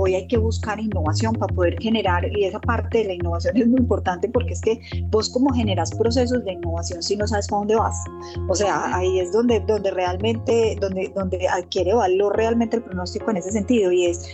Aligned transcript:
hoy 0.00 0.14
hay 0.14 0.28
que 0.28 0.36
buscar 0.36 0.78
innovación 0.78 1.34
para 1.34 1.52
poder 1.52 1.76
generar, 1.80 2.24
y 2.30 2.44
esa 2.44 2.60
parte 2.60 2.98
de 2.98 3.04
la 3.04 3.14
innovación 3.14 3.56
es 3.56 3.66
muy 3.66 3.80
importante 3.80 4.28
porque 4.28 4.52
es 4.52 4.60
que 4.60 4.80
vos 5.10 5.28
como 5.28 5.52
generas 5.52 5.90
procesos 5.90 6.44
de 6.44 6.52
innovación 6.52 7.02
si 7.02 7.16
no 7.16 7.26
sabes 7.26 7.48
para 7.48 7.58
dónde 7.58 7.74
vas. 7.74 8.04
O 8.48 8.54
sea, 8.54 8.96
ahí 8.96 9.18
es 9.18 9.32
donde, 9.32 9.58
donde 9.58 9.90
realmente, 9.90 10.76
donde, 10.80 11.10
donde 11.16 11.48
adquiere 11.48 11.94
valor 11.94 12.36
realmente 12.36 12.76
el 12.76 12.84
pronóstico 12.84 13.32
en 13.32 13.38
ese 13.38 13.50
sentido. 13.50 13.90
Y 13.90 14.06
es, 14.06 14.24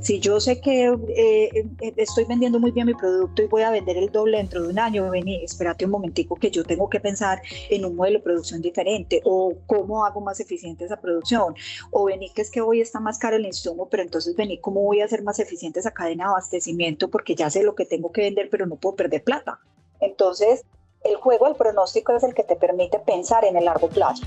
si 0.00 0.18
yo 0.18 0.40
sé 0.40 0.60
que 0.60 0.96
eh, 1.16 1.64
estoy 1.96 2.24
vendiendo 2.24 2.58
muy 2.58 2.72
bien 2.72 2.86
mi 2.86 2.94
producto 2.94 3.42
y 3.42 3.46
voy 3.46 3.62
a 3.62 3.70
vender 3.70 3.96
el 3.96 4.10
doble 4.10 4.38
dentro 4.38 4.62
de 4.62 4.68
un 4.68 4.78
año, 4.80 5.10
vení, 5.10 5.44
espérate 5.44 5.84
un 5.84 5.92
momentico 5.92 6.34
que 6.34 6.50
yo 6.50 6.64
tengo 6.64 6.88
que 6.88 6.98
pensar 6.98 7.40
en 7.70 7.84
un 7.84 7.94
modelo 7.94 8.18
de 8.18 8.24
producción 8.24 8.60
diferente 8.60 9.20
o 9.24 9.54
cómo 9.66 10.04
hago 10.04 10.20
más 10.20 10.40
eficiente 10.40 10.84
esa 10.84 11.00
producción. 11.00 11.54
O 11.92 12.06
vení 12.06 12.30
que 12.30 12.42
es 12.42 12.50
que 12.50 12.60
hoy 12.60 12.80
está 12.80 12.98
más 12.98 13.16
caro 13.18 13.36
el 13.36 13.46
insumo, 13.46 13.88
pero 13.88 14.02
entonces 14.02 14.34
vení 14.34 14.58
cómo 14.58 14.82
voy 14.82 15.02
a 15.02 15.03
hacer 15.04 15.22
más 15.22 15.38
eficiente 15.38 15.80
esa 15.80 15.92
cadena 15.92 16.24
de 16.24 16.30
abastecimiento 16.30 17.08
porque 17.08 17.34
ya 17.34 17.50
sé 17.50 17.62
lo 17.62 17.74
que 17.74 17.86
tengo 17.86 18.12
que 18.12 18.22
vender, 18.22 18.48
pero 18.50 18.66
no 18.66 18.76
puedo 18.76 18.96
perder 18.96 19.22
plata. 19.22 19.60
Entonces, 20.00 20.64
el 21.02 21.16
juego 21.16 21.46
del 21.46 21.56
pronóstico 21.56 22.16
es 22.16 22.22
el 22.24 22.34
que 22.34 22.44
te 22.44 22.56
permite 22.56 22.98
pensar 22.98 23.44
en 23.44 23.56
el 23.56 23.66
largo 23.66 23.88
plazo. 23.88 24.24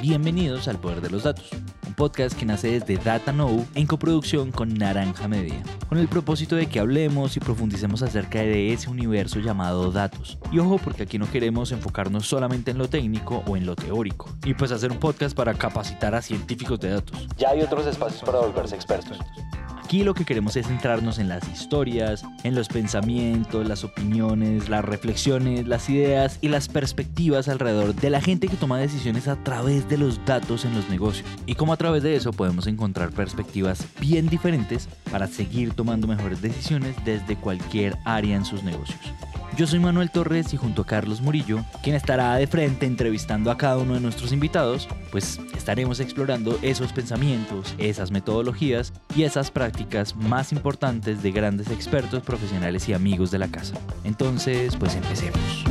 Bienvenidos 0.00 0.68
al 0.68 0.78
Poder 0.78 1.00
de 1.00 1.10
los 1.10 1.24
Datos, 1.24 1.50
podcast 1.96 2.38
que 2.38 2.44
nace 2.44 2.78
desde 2.78 3.02
Data 3.02 3.32
Know 3.32 3.66
en 3.74 3.86
coproducción 3.86 4.52
con 4.52 4.74
Naranja 4.74 5.26
Media, 5.26 5.62
con 5.88 5.96
el 5.98 6.08
propósito 6.08 6.54
de 6.54 6.66
que 6.66 6.78
hablemos 6.78 7.36
y 7.36 7.40
profundicemos 7.40 8.02
acerca 8.02 8.40
de 8.40 8.72
ese 8.72 8.90
universo 8.90 9.40
llamado 9.40 9.90
datos. 9.90 10.38
Y 10.52 10.58
ojo, 10.58 10.78
porque 10.78 11.04
aquí 11.04 11.18
no 11.18 11.28
queremos 11.30 11.72
enfocarnos 11.72 12.26
solamente 12.26 12.70
en 12.70 12.78
lo 12.78 12.88
técnico 12.88 13.42
o 13.46 13.56
en 13.56 13.64
lo 13.64 13.74
teórico, 13.74 14.28
y 14.44 14.52
pues 14.52 14.72
hacer 14.72 14.92
un 14.92 14.98
podcast 14.98 15.34
para 15.34 15.54
capacitar 15.54 16.14
a 16.14 16.20
científicos 16.20 16.78
de 16.80 16.90
datos. 16.90 17.26
Ya 17.38 17.48
hay 17.48 17.62
otros 17.62 17.86
espacios 17.86 18.22
para 18.22 18.40
volverse 18.40 18.76
expertos. 18.76 19.18
Aquí 19.86 20.02
lo 20.02 20.14
que 20.14 20.24
queremos 20.24 20.56
es 20.56 20.66
centrarnos 20.66 21.20
en 21.20 21.28
las 21.28 21.48
historias, 21.48 22.24
en 22.42 22.56
los 22.56 22.66
pensamientos, 22.66 23.68
las 23.68 23.84
opiniones, 23.84 24.68
las 24.68 24.84
reflexiones, 24.84 25.68
las 25.68 25.88
ideas 25.88 26.40
y 26.40 26.48
las 26.48 26.66
perspectivas 26.66 27.46
alrededor 27.46 27.94
de 27.94 28.10
la 28.10 28.20
gente 28.20 28.48
que 28.48 28.56
toma 28.56 28.80
decisiones 28.80 29.28
a 29.28 29.36
través 29.36 29.88
de 29.88 29.96
los 29.96 30.24
datos 30.24 30.64
en 30.64 30.74
los 30.74 30.88
negocios. 30.88 31.28
Y 31.46 31.54
cómo 31.54 31.72
a 31.72 31.76
través 31.76 32.02
de 32.02 32.16
eso 32.16 32.32
podemos 32.32 32.66
encontrar 32.66 33.12
perspectivas 33.12 33.86
bien 34.00 34.28
diferentes 34.28 34.88
para 35.08 35.28
seguir 35.28 35.72
tomando 35.72 36.08
mejores 36.08 36.42
decisiones 36.42 36.96
desde 37.04 37.36
cualquier 37.36 37.96
área 38.04 38.34
en 38.34 38.44
sus 38.44 38.64
negocios. 38.64 38.98
Yo 39.56 39.66
soy 39.66 39.78
Manuel 39.78 40.10
Torres 40.10 40.52
y 40.52 40.58
junto 40.58 40.82
a 40.82 40.86
Carlos 40.86 41.22
Murillo, 41.22 41.60
quien 41.82 41.96
estará 41.96 42.34
de 42.36 42.46
frente 42.46 42.84
entrevistando 42.84 43.50
a 43.50 43.56
cada 43.56 43.78
uno 43.78 43.94
de 43.94 44.00
nuestros 44.00 44.30
invitados, 44.30 44.86
pues 45.10 45.40
estaremos 45.56 45.98
explorando 45.98 46.58
esos 46.60 46.92
pensamientos, 46.92 47.74
esas 47.78 48.10
metodologías 48.10 48.92
y 49.16 49.22
esas 49.22 49.50
prácticas 49.50 50.14
más 50.14 50.52
importantes 50.52 51.22
de 51.22 51.30
grandes 51.32 51.70
expertos 51.70 52.22
profesionales 52.22 52.86
y 52.90 52.92
amigos 52.92 53.30
de 53.30 53.38
la 53.38 53.50
casa. 53.50 53.78
Entonces, 54.04 54.76
pues 54.76 54.94
empecemos. 54.94 55.64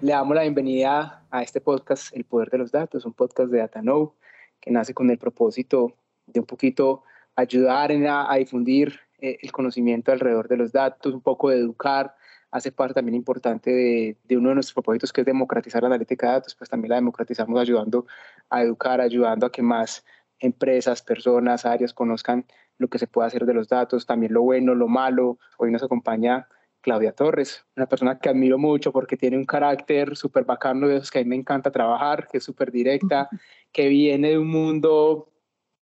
Le 0.00 0.12
damos 0.12 0.36
la 0.36 0.42
bienvenida 0.42 1.24
a 1.32 1.42
este 1.42 1.60
podcast 1.60 2.14
El 2.14 2.22
Poder 2.22 2.48
de 2.50 2.58
los 2.58 2.70
Datos, 2.70 3.06
un 3.06 3.12
podcast 3.12 3.50
de 3.50 3.58
DataKnow 3.58 4.14
que 4.60 4.70
nace 4.70 4.94
con 4.94 5.10
el 5.10 5.18
propósito 5.18 5.94
de 6.28 6.38
un 6.38 6.46
poquito 6.46 7.02
ayudar 7.34 7.90
a, 7.90 8.32
a 8.32 8.36
difundir 8.36 9.07
eh, 9.18 9.38
el 9.42 9.52
conocimiento 9.52 10.12
alrededor 10.12 10.48
de 10.48 10.56
los 10.56 10.72
datos, 10.72 11.14
un 11.14 11.20
poco 11.20 11.50
de 11.50 11.58
educar, 11.58 12.14
hace 12.50 12.72
parte 12.72 12.94
también 12.94 13.14
importante 13.14 13.70
de, 13.70 14.16
de, 14.24 14.36
uno 14.36 14.50
de 14.50 14.56
nuestros 14.56 14.74
propósitos 14.74 15.12
que 15.12 15.20
es 15.20 15.26
democratizar 15.26 15.82
la 15.82 15.88
analítica 15.88 16.28
de 16.28 16.32
datos, 16.34 16.54
pues 16.54 16.70
también 16.70 16.90
la 16.90 16.96
democratizamos 16.96 17.60
ayudando 17.60 18.06
a 18.48 18.62
educar, 18.62 19.00
ayudando 19.00 19.46
a 19.46 19.52
que 19.52 19.62
más 19.62 20.04
empresas, 20.40 21.02
personas, 21.02 21.66
áreas 21.66 21.92
conozcan 21.92 22.46
lo 22.78 22.88
que 22.88 22.98
se 22.98 23.06
puede 23.06 23.26
hacer 23.26 23.44
de 23.44 23.54
los 23.54 23.68
datos, 23.68 24.06
también 24.06 24.32
lo 24.32 24.42
bueno, 24.42 24.74
lo 24.74 24.88
malo. 24.88 25.38
Hoy 25.58 25.70
nos 25.70 25.82
acompaña 25.82 26.48
Claudia 26.80 27.12
Torres, 27.12 27.66
una 27.76 27.86
persona 27.86 28.18
que 28.18 28.28
admiro 28.28 28.56
mucho 28.56 28.92
porque 28.92 29.16
tiene 29.16 29.36
un 29.36 29.44
carácter 29.44 30.16
súper 30.16 30.44
bacano 30.44 30.86
de 30.86 30.96
esos 30.96 31.10
que 31.10 31.18
a 31.18 31.22
mí 31.22 31.28
me 31.28 31.36
encanta 31.36 31.72
trabajar, 31.72 32.28
que 32.28 32.38
es 32.38 32.44
súper 32.44 32.70
directa, 32.70 33.28
que 33.72 33.88
viene 33.88 34.30
de 34.30 34.38
un 34.38 34.48
mundo, 34.48 35.32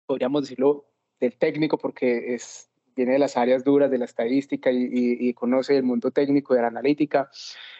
podríamos 0.07 0.43
decirlo, 0.43 0.87
del 1.21 1.37
técnico 1.37 1.79
porque 1.79 2.35
es 2.35 2.70
viene 3.01 3.15
de 3.15 3.19
las 3.19 3.39
áreas 3.39 3.65
duras 3.65 3.91
de 3.91 3.97
la 3.97 4.05
estadística 4.05 4.71
y, 4.71 5.33
conoce 5.33 5.77
el 5.77 5.85
mundo 5.85 6.11
técnico 6.11 6.55
de 6.55 6.61
la 6.61 6.69
analítica, 6.69 7.31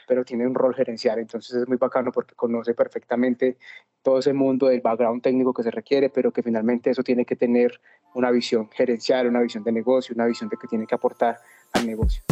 pero 0.09 0.25
tiene 0.25 0.47
un 0.47 0.55
rol 0.55 0.75
gerencial. 0.75 1.19
Entonces 1.19 1.55
es 1.55 1.69
muy 1.69 1.77
bacano 1.77 2.11
porque 2.11 2.35
conoce 2.35 2.73
perfectamente 2.73 3.59
todo 4.03 4.21
ese 4.21 4.33
mundo 4.33 4.69
del 4.69 4.81
background 4.81 5.23
técnico 5.23 5.53
que 5.53 5.63
se 5.63 5.71
requiere, 5.71 6.09
pero 6.09 6.33
que 6.33 6.43
finalmente 6.43 6.89
eso 6.89 7.03
tiene 7.03 7.27
que 7.27 7.37
tener 7.37 7.81
una 8.15 8.31
visión 8.31 8.71
gerencial, 8.71 9.27
una 9.27 9.43
visión 9.43 9.63
de 9.63 9.73
negocio, 9.73 10.15
una 10.15 10.27
visión 10.27 10.49
de 10.49 10.57
que 10.57 10.67
tiene 10.67 10.87
que 10.87 10.95
aportar 10.95 11.37
al 11.75 11.87
negocio. 11.87 12.23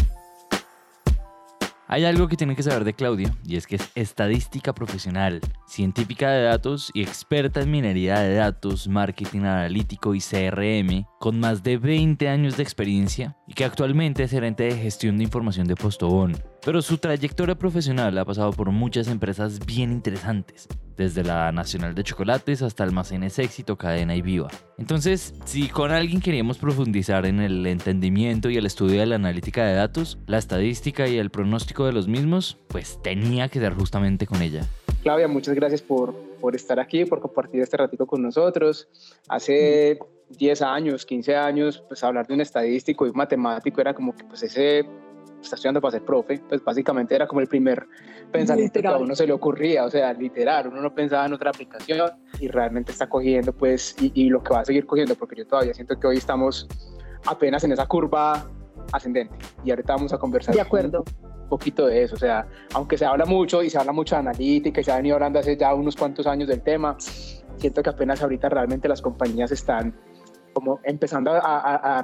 Hay 1.91 2.04
algo 2.04 2.28
que 2.28 2.37
tienen 2.37 2.54
que 2.54 2.62
saber 2.62 2.84
de 2.84 2.93
Claudia, 2.93 3.34
y 3.47 3.56
es 3.56 3.66
que 3.66 3.76
es 3.76 3.91
estadística 3.94 4.75
profesional, 4.75 5.41
científica 5.66 6.31
de 6.31 6.43
datos 6.43 6.91
y 6.93 7.00
experta 7.00 7.62
en 7.62 7.71
minería 7.71 8.19
de 8.21 8.34
datos, 8.34 8.88
marketing 8.88 9.41
analítico 9.41 10.15
y 10.15 10.21
CRM, 10.21 11.06
con 11.19 11.41
más 11.41 11.62
de 11.62 11.78
20 11.78 12.28
años 12.28 12.59
de 12.59 12.62
experiencia 12.62 13.38
y 13.47 13.54
que 13.54 13.65
actualmente 13.65 14.22
es 14.22 14.31
gerente 14.31 14.65
de 14.65 14.77
gestión 14.77 15.16
de 15.16 15.25
información 15.25 15.66
de 15.66 15.77
Postobón. 15.77 16.37
Pero 16.64 16.82
su 16.82 16.98
trayectoria 16.98 17.54
profesional 17.54 18.19
ha 18.19 18.24
pasado 18.24 18.52
por 18.52 18.70
muchas 18.70 19.08
empresas 19.08 19.64
bien 19.64 19.92
interesantes, 19.92 20.69
desde 20.96 21.22
la 21.22 21.52
Nacional 21.52 21.94
de 21.94 22.02
Chocolates 22.02 22.62
hasta 22.62 22.84
Almacenes 22.84 23.38
Éxito, 23.38 23.76
Cadena 23.76 24.16
y 24.16 24.22
Viva. 24.22 24.48
Entonces, 24.76 25.34
si 25.44 25.68
con 25.68 25.92
alguien 25.92 26.20
queríamos 26.20 26.58
profundizar 26.58 27.26
en 27.26 27.41
el 27.41 27.66
entendimiento 27.66 28.50
y 28.50 28.56
el 28.56 28.66
estudio 28.66 29.00
de 29.00 29.06
la 29.06 29.14
analítica 29.14 29.64
de 29.64 29.74
datos, 29.74 30.18
la 30.26 30.38
estadística 30.38 31.06
y 31.06 31.16
el 31.16 31.30
pronóstico 31.30 31.86
de 31.86 31.92
los 31.92 32.08
mismos, 32.08 32.58
pues 32.68 33.00
tenía 33.02 33.48
que 33.48 33.60
ser 33.60 33.74
justamente 33.74 34.26
con 34.26 34.42
ella. 34.42 34.66
Claudia, 35.02 35.28
muchas 35.28 35.54
gracias 35.54 35.80
por, 35.80 36.14
por 36.41 36.56
estar 36.56 36.80
aquí, 36.80 37.04
por 37.04 37.20
compartir 37.20 37.60
este 37.60 37.76
ratito 37.76 38.04
con 38.06 38.20
nosotros. 38.20 38.88
Hace 39.28 39.98
10 40.30 40.62
años, 40.62 41.06
15 41.06 41.36
años, 41.36 41.82
pues 41.86 42.02
hablar 42.02 42.26
de 42.26 42.34
un 42.34 42.41
estadístico 42.41 43.06
y 43.06 43.10
un 43.10 43.16
matemático 43.16 43.80
era 43.80 43.94
como 43.94 44.14
que 44.14 44.24
pues 44.24 44.42
ese 44.42 44.84
está 45.43 45.56
estudiando 45.56 45.81
para 45.81 45.93
ser 45.93 46.04
profe, 46.04 46.41
pues 46.49 46.62
básicamente 46.62 47.15
era 47.15 47.26
como 47.26 47.41
el 47.41 47.47
primer 47.47 47.87
pensamiento 48.31 48.81
que 48.81 48.87
a 48.87 48.97
uno 48.97 49.15
se 49.15 49.26
le 49.26 49.32
ocurría, 49.32 49.84
o 49.84 49.91
sea, 49.91 50.12
literal, 50.12 50.69
uno 50.69 50.81
no 50.81 50.94
pensaba 50.94 51.26
en 51.26 51.32
otra 51.32 51.50
aplicación 51.50 52.10
y 52.41 52.49
realmente 52.49 52.93
está 52.93 53.09
cogiendo, 53.09 53.53
pues, 53.53 53.97
y, 54.00 54.28
lo 54.28 54.43
que 54.43 54.53
va 54.53 54.60
a 54.60 54.65
seguir 54.65 54.87
cogiendo, 54.87 55.15
porque 55.15 55.37
yo 55.37 55.47
todavía 55.47 55.75
siento 55.75 55.98
que 55.98 56.06
hoy 56.06 56.16
estamos 56.16 56.69
apenas 57.27 57.65
en 57.65 57.72
esa 57.72 57.87
curva 57.87 58.47
ascendente 58.93 59.37
y 59.65 59.71
ahorita 59.71 59.94
vamos 59.94 60.12
a 60.12 60.19
conversar. 60.19 60.54
De 60.54 60.60
acuerdo. 60.60 61.04
Un 61.43 61.48
poquito 61.48 61.87
de 61.87 62.03
eso, 62.03 62.15
o 62.15 62.19
sea, 62.19 62.47
aunque 62.75 62.98
se 62.98 63.06
habla 63.06 63.25
mucho 63.25 63.62
y 63.62 63.71
se 63.71 63.78
habla 63.78 63.91
mucho 63.91 64.15
de 64.15 64.21
analítica 64.21 64.82
y 64.82 64.84
se 64.84 64.93
ha 64.93 64.97
venido 64.97 65.15
hablando 65.15 65.38
hace 65.38 65.56
ya 65.56 65.72
unos 65.72 65.97
cuantos 65.97 66.27
años 66.27 66.47
del 66.47 66.60
tema, 66.60 66.94
siento 66.98 67.82
que 67.82 67.88
apenas 67.88 68.22
ahorita 68.22 68.50
realmente 68.50 68.87
las 68.87 69.00
compañías 69.00 69.50
están 69.50 69.98
como 70.53 70.78
empezando 70.84 71.32
a, 71.32 71.38
a, 71.38 71.98
a 71.98 72.03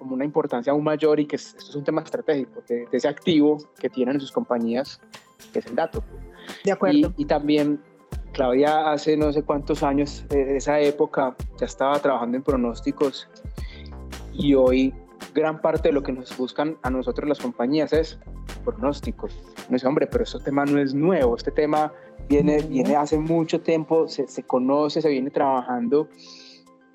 como 0.00 0.14
una 0.14 0.24
importancia 0.24 0.72
aún 0.72 0.82
mayor 0.82 1.20
y 1.20 1.26
que 1.26 1.36
esto 1.36 1.58
es 1.58 1.74
un 1.76 1.84
tema 1.84 2.00
estratégico 2.00 2.62
de, 2.66 2.88
ese 2.90 3.06
activo 3.06 3.58
que 3.78 3.90
tienen 3.90 4.18
sus 4.18 4.32
compañías, 4.32 5.00
que 5.52 5.58
es 5.58 5.66
el 5.66 5.76
dato. 5.76 6.02
De 6.64 6.72
acuerdo. 6.72 7.12
Y, 7.18 7.26
también 7.26 7.80
Claudia 8.32 8.90
hace 8.90 9.16
no 9.16 9.30
sé 9.32 9.42
cuántos 9.42 9.82
años, 9.82 10.24
de 10.30 10.56
esa 10.56 10.80
época, 10.80 11.36
ya 11.58 11.66
estaba 11.66 11.98
trabajando 11.98 12.38
en 12.38 12.42
pronósticos 12.42 13.28
y 14.32 14.54
hoy 14.54 14.94
gran 15.34 15.60
parte 15.60 15.88
de 15.88 15.92
lo 15.92 16.02
que 16.02 16.12
nos 16.12 16.34
buscan 16.36 16.78
a 16.82 16.90
nosotros 16.90 17.28
las 17.28 17.38
compañías 17.38 17.92
es 17.92 18.18
pronósticos. 18.64 19.38
No 19.68 19.76
es 19.76 19.84
hombre, 19.84 20.06
pero 20.06 20.24
este 20.24 20.40
tema 20.40 20.64
no 20.64 20.80
es 20.80 20.94
nuevo, 20.94 21.36
este 21.36 21.50
tema 21.50 21.92
viene, 22.26 22.62
viene 22.62 22.96
hace 22.96 23.18
mucho 23.18 23.60
tiempo, 23.60 24.08
se, 24.08 24.26
se 24.26 24.42
conoce, 24.44 25.02
se 25.02 25.10
viene 25.10 25.30
trabajando 25.30 26.08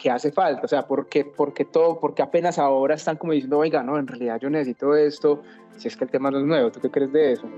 que 0.06 0.12
hace 0.12 0.31
falta, 0.31 0.62
o 0.63 0.68
sea, 0.68 0.86
porque, 0.86 1.25
porque 1.25 1.66
todo, 1.66 2.00
porque 2.00 2.22
apenas 2.22 2.60
ahora 2.60 2.94
están 2.94 3.18
como 3.18 3.34
diciendo, 3.34 3.57
oiga, 3.57 3.81
no, 3.81 3.98
en 3.98 4.06
realidad 4.06 4.40
yo 4.40 4.52
necesito 4.52 4.96
esto, 4.96 5.42
si 5.78 5.88
es 5.88 5.98
que 5.98 6.04
el 6.04 6.12
tema 6.12 6.30
no 6.30 6.38
es 6.38 6.46
nuevo, 6.46 6.72
¿tú 6.72 6.80
qué 6.80 6.92
crees 6.92 7.12
de 7.12 7.34
eso? 7.34 7.50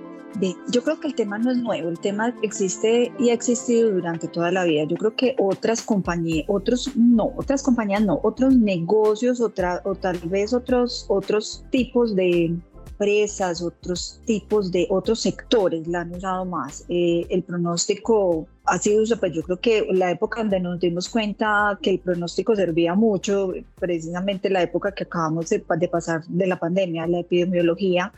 yo 0.70 0.84
creo 0.84 1.00
que 1.00 1.08
el 1.08 1.16
tema 1.16 1.38
no 1.40 1.52
es 1.52 1.58
nuevo, 1.58 1.90
el 1.90 2.00
tema 2.00 2.34
existe 2.42 3.12
y 3.20 3.32
ha 3.32 3.34
existido 3.34 3.92
durante 3.92 4.28
toda 4.28 4.52
la 4.52 4.64
vida. 4.66 4.84
Yo 4.84 4.96
creo 4.96 5.16
que 5.16 5.36
otras 5.40 5.82
compañías, 5.82 6.46
otros 6.48 6.96
no, 6.96 7.34
otras 7.36 7.64
compañías 7.64 8.06
no, 8.06 8.20
otros 8.24 8.56
negocios, 8.56 9.42
otra, 9.42 9.82
o 9.84 9.96
tal 9.96 10.20
vez 10.20 10.54
otros, 10.54 11.06
otros 11.10 11.66
tipos 11.72 12.16
de, 12.16 12.56
empresas, 12.98 13.62
otros 13.62 14.20
tipos 14.26 14.72
de 14.72 14.88
otros 14.90 15.22
sectores 15.22 15.88
la 15.88 16.02
han 16.02 16.16
usado 16.16 16.46
más. 16.46 16.84
Eh, 16.90 17.28
el 17.30 17.44
pronóstico 17.44 18.48
ha 18.66 18.80
sido, 18.80 19.04
pues 19.20 19.34
yo 19.34 19.44
creo 19.44 19.60
que 19.60 19.88
la 19.92 20.12
época 20.12 20.42
donde 20.42 20.60
nos 20.60 20.80
dimos 20.80 21.08
cuenta 21.08 21.78
que 21.82 21.92
el 21.92 22.00
pronóstico 22.00 22.56
servía 22.56 22.96
mucho, 22.96 23.54
precisamente 23.80 24.50
la 24.50 24.64
época 24.64 24.94
que 24.94 25.04
acabamos 25.04 25.50
de, 25.50 25.60
pasar 25.60 26.26
de 26.26 26.48
la 26.48 26.58
pandemia, 26.58 27.08
la 27.08 27.20
epidemiología, 27.20 28.12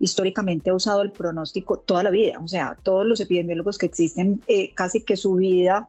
históricamente 0.00 0.70
ha 0.70 0.74
usado 0.74 1.02
el 1.02 1.12
pronóstico 1.12 1.78
toda 1.78 2.02
la 2.02 2.10
vida, 2.10 2.38
o 2.42 2.48
sea, 2.48 2.76
todos 2.82 3.06
los 3.06 3.20
epidemiólogos 3.20 3.78
que 3.78 3.86
existen, 3.86 4.42
eh, 4.48 4.74
casi 4.74 5.02
que 5.02 5.16
su 5.16 5.34
vida 5.36 5.88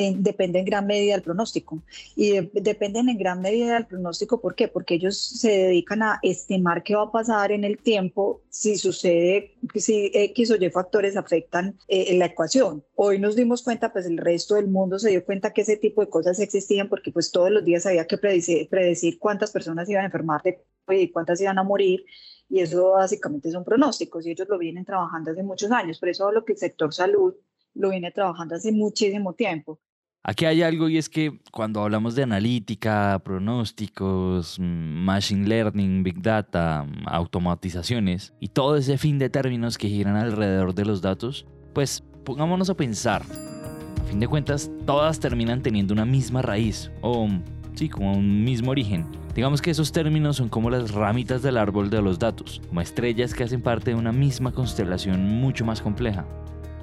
eh, 0.00 0.14
depende 0.16 0.60
en 0.60 0.64
gran 0.64 0.86
medida 0.86 1.14
del 1.14 1.22
pronóstico. 1.22 1.82
Y 2.14 2.38
dependen 2.52 3.08
en 3.08 3.18
gran 3.18 3.40
medida 3.40 3.74
del 3.74 3.86
pronóstico, 3.86 4.40
¿por 4.40 4.54
qué? 4.54 4.68
Porque 4.68 4.94
ellos 4.94 5.18
se 5.18 5.50
dedican 5.50 6.04
a 6.04 6.20
estimar 6.22 6.84
qué 6.84 6.94
va 6.94 7.02
a 7.02 7.10
pasar 7.10 7.50
en 7.50 7.64
el 7.64 7.78
tiempo 7.78 8.42
si 8.48 8.76
sucede, 8.76 9.56
si 9.74 10.12
X 10.14 10.52
o 10.52 10.56
Y 10.56 10.70
factores 10.70 11.16
afectan 11.16 11.76
eh, 11.88 12.16
la 12.16 12.26
ecuación. 12.26 12.84
Hoy 12.94 13.18
nos 13.18 13.34
dimos 13.34 13.64
cuenta, 13.64 13.92
pues 13.92 14.06
el 14.06 14.18
resto 14.18 14.54
del 14.54 14.68
mundo 14.68 15.00
se 15.00 15.10
dio 15.10 15.24
cuenta 15.24 15.52
que 15.52 15.62
ese 15.62 15.76
tipo 15.76 16.00
de 16.00 16.08
cosas 16.08 16.38
existían 16.38 16.88
porque 16.88 17.10
pues 17.10 17.32
todos 17.32 17.50
los 17.50 17.64
días 17.64 17.84
había 17.84 18.06
que 18.06 18.18
predecir, 18.18 19.18
cuántas 19.18 19.50
personas 19.50 19.90
iban 19.90 20.02
a 20.02 20.06
enfermar 20.06 20.42
y 20.90 21.10
cuántas 21.10 21.40
iban 21.40 21.58
a 21.58 21.64
morir 21.64 22.04
y 22.48 22.60
eso 22.60 22.92
básicamente 22.92 23.50
son 23.50 23.64
pronósticos 23.64 24.24
y 24.26 24.30
ellos 24.30 24.48
lo 24.48 24.58
vienen 24.58 24.84
trabajando 24.84 25.32
hace 25.32 25.42
muchos 25.42 25.72
años. 25.72 25.98
Por 25.98 26.08
eso 26.08 26.30
lo 26.30 26.44
que 26.44 26.52
el 26.52 26.58
sector 26.58 26.94
salud 26.94 27.34
lo 27.74 27.90
viene 27.90 28.10
trabajando 28.10 28.54
hace 28.54 28.72
muchísimo 28.72 29.34
tiempo. 29.34 29.80
Aquí 30.28 30.44
hay 30.44 30.60
algo 30.60 30.90
y 30.90 30.98
es 30.98 31.08
que 31.08 31.40
cuando 31.50 31.82
hablamos 31.82 32.14
de 32.14 32.22
analítica, 32.22 33.18
pronósticos, 33.24 34.58
machine 34.60 35.48
learning, 35.48 36.02
big 36.02 36.20
data, 36.20 36.86
automatizaciones 37.06 38.34
y 38.38 38.48
todo 38.48 38.76
ese 38.76 38.98
fin 38.98 39.18
de 39.18 39.30
términos 39.30 39.78
que 39.78 39.88
giran 39.88 40.16
alrededor 40.16 40.74
de 40.74 40.84
los 40.84 41.00
datos, 41.00 41.46
pues 41.72 42.04
pongámonos 42.26 42.68
a 42.68 42.76
pensar. 42.76 43.22
A 43.22 44.04
fin 44.04 44.20
de 44.20 44.28
cuentas, 44.28 44.70
todas 44.84 45.18
terminan 45.18 45.62
teniendo 45.62 45.94
una 45.94 46.04
misma 46.04 46.42
raíz 46.42 46.90
o, 47.00 47.26
sí, 47.72 47.88
como 47.88 48.12
un 48.12 48.44
mismo 48.44 48.72
origen. 48.72 49.06
Digamos 49.34 49.62
que 49.62 49.70
esos 49.70 49.92
términos 49.92 50.36
son 50.36 50.50
como 50.50 50.68
las 50.68 50.90
ramitas 50.90 51.40
del 51.40 51.56
árbol 51.56 51.88
de 51.88 52.02
los 52.02 52.18
datos, 52.18 52.60
como 52.68 52.82
estrellas 52.82 53.32
que 53.32 53.44
hacen 53.44 53.62
parte 53.62 53.92
de 53.92 53.96
una 53.96 54.12
misma 54.12 54.52
constelación 54.52 55.24
mucho 55.24 55.64
más 55.64 55.80
compleja. 55.80 56.26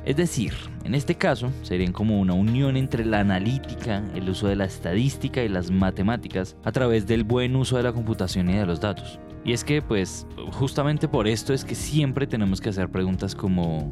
Es 0.06 0.16
decir, 0.16 0.54
en 0.84 0.94
este 0.94 1.16
caso 1.16 1.50
serían 1.64 1.92
como 1.92 2.20
una 2.20 2.36
unión 2.36 2.78
entre 2.78 3.04
la 3.04 3.22
analítica, 3.22 4.04
el 4.14 4.30
uso 4.30 4.48
de 4.48 4.56
la 4.56 4.66
estadística 4.66 5.44
y 5.44 5.50
las 5.50 5.72
matemáticas 5.72 6.56
a 6.64 6.72
través 6.72 7.08
del 7.08 7.24
buen 7.24 7.56
uso 7.56 7.78
de 7.78 7.84
la 7.84 7.92
computación 7.92 8.48
y 8.52 8.54
de 8.54 8.68
los 8.68 8.80
datos. 8.80 9.20
Y 9.44 9.54
es 9.54 9.64
que, 9.64 9.82
pues, 9.82 10.28
justamente 10.54 11.08
por 11.08 11.28
esto 11.28 11.54
es 11.54 11.66
que 11.66 11.74
siempre 11.74 12.28
tenemos 12.28 12.62
que 12.62 12.70
hacer 12.70 12.90
preguntas 12.90 13.34
como... 13.34 13.92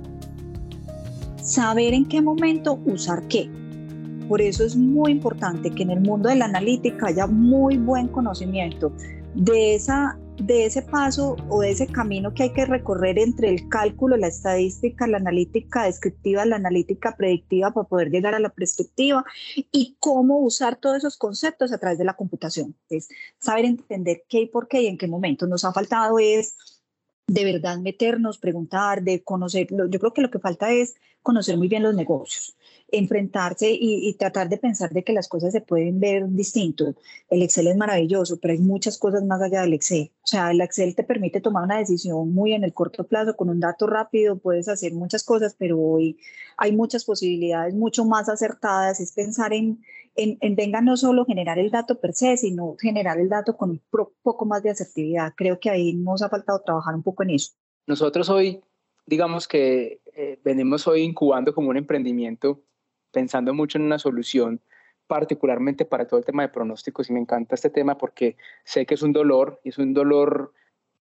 Saber 1.41 1.95
en 1.95 2.05
qué 2.05 2.21
momento 2.21 2.79
usar 2.85 3.27
qué. 3.27 3.49
Por 4.29 4.39
eso 4.39 4.63
es 4.63 4.75
muy 4.75 5.11
importante 5.11 5.71
que 5.71 5.81
en 5.81 5.89
el 5.89 6.01
mundo 6.01 6.29
de 6.29 6.35
la 6.35 6.45
analítica 6.45 7.07
haya 7.07 7.25
muy 7.25 7.77
buen 7.77 8.07
conocimiento 8.07 8.91
de 9.33 9.75
esa 9.75 10.17
de 10.37 10.65
ese 10.65 10.81
paso 10.81 11.35
o 11.49 11.61
de 11.61 11.71
ese 11.71 11.87
camino 11.87 12.33
que 12.33 12.43
hay 12.43 12.53
que 12.53 12.65
recorrer 12.65 13.19
entre 13.19 13.49
el 13.49 13.69
cálculo, 13.69 14.17
la 14.17 14.27
estadística, 14.27 15.07
la 15.07 15.17
analítica 15.17 15.83
descriptiva, 15.83 16.45
la 16.45 16.55
analítica 16.55 17.15
predictiva 17.15 17.71
para 17.71 17.87
poder 17.87 18.09
llegar 18.09 18.33
a 18.35 18.39
la 18.39 18.49
prescriptiva 18.49 19.23
y 19.71 19.95
cómo 19.99 20.39
usar 20.39 20.75
todos 20.75 20.97
esos 20.97 21.17
conceptos 21.17 21.71
a 21.71 21.77
través 21.77 21.97
de 21.97 22.05
la 22.05 22.15
computación. 22.15 22.75
Es 22.89 23.09
saber 23.39 23.65
entender 23.65 24.23
qué 24.27 24.41
y 24.41 24.45
por 24.47 24.67
qué 24.67 24.81
y 24.81 24.87
en 24.87 24.97
qué 24.97 25.07
momento. 25.07 25.47
Nos 25.47 25.65
ha 25.65 25.73
faltado 25.73 26.19
es 26.19 26.55
de 27.27 27.45
verdad 27.45 27.77
meternos, 27.77 28.37
preguntar, 28.37 29.03
de 29.03 29.23
conocer. 29.23 29.67
Yo 29.69 29.99
creo 29.99 30.13
que 30.13 30.21
lo 30.21 30.31
que 30.31 30.39
falta 30.39 30.71
es 30.71 30.95
conocer 31.21 31.57
muy 31.57 31.67
bien 31.67 31.83
los 31.83 31.95
negocios 31.95 32.55
enfrentarse 32.93 33.69
y, 33.71 34.13
tratar 34.13 34.47
de 34.49 34.57
pensar 34.57 34.91
de 34.91 35.03
que 35.03 35.13
las 35.13 35.27
cosas 35.27 35.51
se 35.51 35.61
pueden 35.61 35.99
ver 35.99 36.27
distinto. 36.29 36.93
El 37.27 37.41
Excel 37.41 37.67
es 37.67 37.75
maravilloso, 37.75 38.39
pero 38.39 38.53
hay 38.53 38.59
muchas 38.59 38.99
cosas 38.99 39.23
más 39.23 39.41
allá 39.41 39.61
del 39.61 39.73
Excel. 39.73 40.11
O 40.23 40.27
sea, 40.27 40.51
el 40.51 40.61
Excel 40.61 40.95
te 40.95 41.03
permite 41.03 41.41
tomar 41.41 41.63
una 41.63 41.79
decisión 41.79 42.31
muy 42.33 42.53
en 42.53 42.63
el 42.63 42.73
corto 42.73 43.03
plazo, 43.05 43.35
con 43.35 43.49
un 43.49 43.59
dato 43.59 43.87
rápido, 43.87 44.37
puedes 44.37 44.67
hacer 44.67 44.93
muchas 44.93 45.23
cosas, 45.23 45.55
pero 45.57 45.79
hoy 45.79 46.17
hay 46.57 46.71
muchas 46.71 47.03
posibilidades 47.03 47.73
mucho 47.73 48.05
más 48.05 48.29
acertadas. 48.29 48.99
Es 48.99 49.11
pensar 49.11 49.53
en, 49.53 49.81
en, 50.15 50.37
en 50.41 50.55
venga 50.55 50.79
no 50.81 50.95
solo 50.95 51.25
generar 51.25 51.57
el 51.57 51.71
dato 51.71 51.99
per 51.99 52.13
se, 52.13 52.37
sino 52.37 52.75
generar 52.79 53.19
el 53.19 53.27
dato 53.27 53.57
con 53.57 53.71
un 53.71 53.81
poco 54.21 54.45
más 54.45 54.61
de 54.61 54.69
asertividad. 54.69 55.33
Creo 55.35 55.59
que 55.59 55.71
ahí 55.71 55.93
nos 55.93 56.21
ha 56.21 56.29
faltado 56.29 56.61
trabajar 56.63 56.93
un 56.93 57.01
poco 57.01 57.23
en 57.23 57.31
eso. 57.31 57.53
Nosotros 57.87 58.29
hoy, 58.29 58.61
digamos 59.07 59.47
que 59.47 59.99
eh, 60.15 60.39
venimos 60.43 60.87
hoy 60.87 61.01
incubando 61.01 61.55
como 61.55 61.69
un 61.69 61.77
emprendimiento 61.77 62.61
pensando 63.13 63.53
mucho 63.53 63.77
en 63.77 63.85
una 63.85 63.99
solución 63.99 64.59
particularmente 65.07 65.85
para 65.85 66.07
todo 66.07 66.19
el 66.19 66.25
tema 66.25 66.43
de 66.43 66.49
pronósticos 66.49 67.09
y 67.09 67.13
me 67.13 67.19
encanta 67.19 67.55
este 67.55 67.69
tema 67.69 67.97
porque 67.97 68.35
sé 68.63 68.85
que 68.85 68.95
es 68.95 69.01
un 69.01 69.13
dolor 69.13 69.59
y 69.63 69.69
es 69.69 69.77
un 69.77 69.93
dolor 69.93 70.53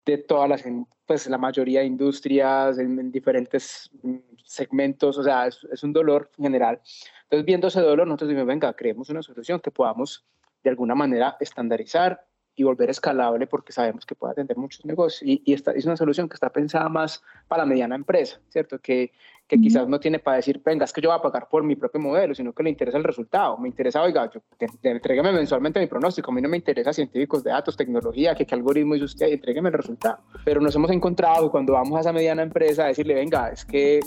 de 0.07 0.19
todas 0.19 0.49
las, 0.49 0.65
pues 1.07 1.29
la 1.29 1.39
mayoría 1.39 1.81
de 1.81 1.87
industrias, 1.87 2.79
en, 2.79 3.13
diferentes 3.13 3.91
segmentos, 4.45 5.19
o 5.19 5.23
sea, 5.23 5.47
es, 5.47 5.83
un 5.83 5.93
dolor 5.93 6.31
general. 6.37 6.81
Entonces, 7.25 7.45
viendo 7.45 7.69
ese 7.69 7.81
dolor, 7.81 8.07
nosotros 8.07 8.29
decimos, 8.29 8.47
venga, 8.47 8.73
creemos 8.73 9.11
una 9.11 9.23
solución 9.23 9.61
que 9.61 9.71
podamos 9.71 10.25
de 10.65 10.71
alguna 10.71 10.95
manera 10.95 11.37
estandarizar 11.41 12.27
y 12.61 12.63
volver 12.63 12.91
escalable 12.91 13.47
porque 13.47 13.73
sabemos 13.73 14.05
que 14.05 14.15
puede 14.15 14.33
atender 14.33 14.59
muchos 14.59 14.85
negocios. 14.85 15.23
Y, 15.23 15.41
y, 15.47 15.55
esta 15.55 15.73
es 15.73 15.87
una 15.87 15.97
solución 15.97 16.29
que 16.29 16.35
está 16.35 16.51
pensada 16.51 16.91
más 16.91 17.23
para 17.49 17.63
la 17.63 17.67
mediana 17.67 17.95
empresa, 17.95 18.39
¿cierto? 18.51 18.79
Que, 18.79 19.13
que 19.49 19.59
quizás 19.59 19.89
no 19.89 19.99
tiene 19.99 20.19
para 20.19 20.37
decir, 20.37 20.61
venga, 20.63 20.85
es 20.85 20.93
que 20.93 21.01
yo 21.01 21.09
voy 21.09 21.19
a 21.19 21.23
pagar 21.23 21.49
por 21.49 21.63
mi 21.63 21.75
propio 21.75 22.03
modelo, 22.03 22.35
sino 22.35 22.53
que 22.53 22.63
le 22.63 22.69
interesa 22.69 22.99
el 22.99 23.05
resultado. 23.05 23.57
Me 23.57 23.67
interesa, 23.67 24.03
oiga, 24.03 24.31
yo, 24.31 24.43
entrégueme 24.83 25.33
mensualmente 25.33 25.81
mi 25.81 25.87
pronóstico. 25.87 26.31
A 26.31 26.35
mí 26.35 26.43
no 26.43 26.51
me 26.51 26.59
interesa 26.59 26.93
científicos 26.93 27.43
de 27.43 27.51
datos, 27.51 27.79
tecnología, 27.79 28.35
que 28.35 28.45
qué 28.45 28.55
algoritmo 28.55 28.95
hizo 28.95 29.07
usted, 29.07 29.29
entrégueme 29.29 29.71
el 29.71 29.73
resultado. 29.73 30.19
Pero 30.45 30.61
nos 30.61 30.77
hemos 30.77 30.91
encontrado 30.91 31.51
cuando 31.51 31.73
vamos 31.73 31.97
a 31.97 32.01
esa 32.01 32.13
mediana 32.13 32.43
empresa 32.43 32.85
a 32.85 32.89
decirle, 32.89 33.15
venga, 33.15 33.49
es 33.49 33.65
que 33.65 34.01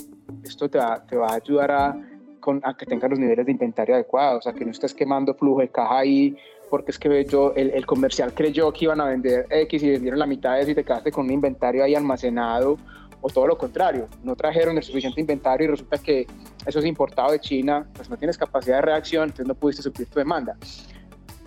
esto 0.44 0.70
te 0.70 0.78
va, 0.78 1.04
te 1.04 1.16
va 1.16 1.26
a 1.26 1.34
ayudar 1.34 1.72
a, 1.72 2.08
con, 2.38 2.60
a 2.62 2.76
que 2.76 2.86
tengas 2.86 3.10
los 3.10 3.18
niveles 3.18 3.44
de 3.44 3.52
inventario 3.52 3.96
adecuados, 3.96 4.46
a 4.46 4.54
que 4.54 4.64
no 4.64 4.70
estés 4.70 4.94
quemando 4.94 5.34
flujo 5.34 5.60
de 5.60 5.68
caja 5.68 5.98
ahí 5.98 6.36
porque 6.70 6.90
es 6.90 6.98
que 6.98 7.24
yo, 7.24 7.52
el, 7.54 7.70
el, 7.70 7.86
comercial 7.86 8.32
creyó 8.34 8.72
que 8.72 8.86
iban 8.86 9.00
a 9.00 9.06
vender 9.06 9.46
X 9.50 9.82
y 9.82 9.90
vendieron 9.90 10.18
la 10.18 10.26
mitad 10.26 10.54
de 10.54 10.62
eso 10.62 10.70
y 10.70 10.74
te 10.74 10.84
quedaste 10.84 11.12
con 11.12 11.26
un 11.26 11.32
inventario 11.32 11.84
ahí 11.84 11.94
almacenado 11.94 12.78
o 13.26 13.30
todo 13.30 13.46
lo 13.46 13.56
contrario, 13.56 14.06
no 14.22 14.36
trajeron 14.36 14.76
el 14.76 14.82
suficiente 14.82 15.18
inventario 15.18 15.66
y 15.66 15.70
resulta 15.70 15.96
que 15.96 16.26
eso 16.66 16.78
es 16.78 16.84
importado 16.84 17.32
de 17.32 17.40
China, 17.40 17.86
pues 17.94 18.10
no 18.10 18.18
tienes 18.18 18.36
capacidad 18.36 18.76
de 18.76 18.82
reacción, 18.82 19.24
entonces 19.24 19.46
no 19.46 19.54
pudiste 19.54 19.82
suplir 19.82 20.08
tu 20.08 20.18
demanda. 20.18 20.58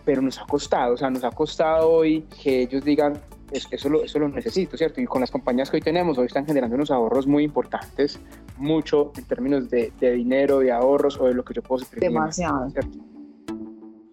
Pero 0.03 0.23
nos 0.23 0.39
ha 0.39 0.45
costado, 0.45 0.95
o 0.95 0.97
sea, 0.97 1.11
nos 1.11 1.23
ha 1.23 1.29
costado 1.29 1.87
hoy 1.87 2.25
que 2.41 2.63
ellos 2.63 2.83
digan, 2.83 3.21
eso 3.51 3.89
lo, 3.89 4.03
eso 4.03 4.17
lo 4.17 4.27
necesito, 4.27 4.75
¿cierto? 4.75 5.01
Y 5.01 5.05
con 5.05 5.21
las 5.21 5.29
compañías 5.29 5.69
que 5.69 5.77
hoy 5.77 5.81
tenemos, 5.81 6.17
hoy 6.17 6.25
están 6.25 6.47
generando 6.47 6.75
unos 6.75 6.89
ahorros 6.89 7.27
muy 7.27 7.43
importantes, 7.43 8.19
mucho 8.57 9.11
en 9.15 9.25
términos 9.25 9.69
de, 9.69 9.93
de 9.99 10.13
dinero, 10.13 10.59
de 10.59 10.71
ahorros 10.71 11.19
o 11.19 11.25
de 11.25 11.35
lo 11.35 11.45
que 11.45 11.53
yo 11.53 11.61
puedo 11.61 11.85
suplir. 11.85 12.01
Demasiado. 12.01 12.71
¿cierto? 12.71 12.97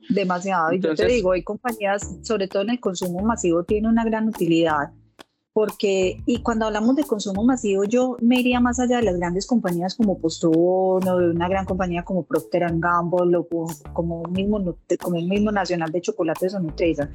Demasiado. 0.09 0.73
y 0.73 0.81
yo 0.81 0.95
te 0.95 1.07
digo, 1.07 1.33
hay 1.33 1.43
compañías, 1.43 2.17
sobre 2.23 2.49
todo 2.49 2.63
en 2.63 2.71
el 2.71 2.81
consumo 2.81 3.21
masivo, 3.21 3.65
tiene 3.65 3.89
una 3.89 4.05
gran 4.05 4.29
utilidad 4.29 4.91
porque, 5.55 6.21
y 6.27 6.43
cuando 6.43 6.67
hablamos 6.67 6.97
de 6.97 7.05
consumo 7.05 7.45
masivo, 7.45 7.85
yo 7.85 8.17
me 8.21 8.41
iría 8.41 8.59
más 8.59 8.81
allá 8.81 8.97
de 8.97 9.05
las 9.05 9.17
grandes 9.17 9.47
compañías 9.47 9.95
como 9.95 10.19
Postobón 10.19 11.07
o 11.07 11.19
de 11.19 11.31
una 11.31 11.49
gran 11.49 11.65
compañía 11.65 12.03
como 12.03 12.25
Procter 12.25 12.67
Gamble 12.75 13.37
o 13.37 13.47
como 13.93 14.25
mismo, 14.25 14.77
como 15.01 15.17
el 15.17 15.29
mismo 15.29 15.53
nacional 15.53 15.93
de 15.93 16.01
chocolates 16.01 16.55
o 16.55 16.59
Nutresa. 16.59 17.09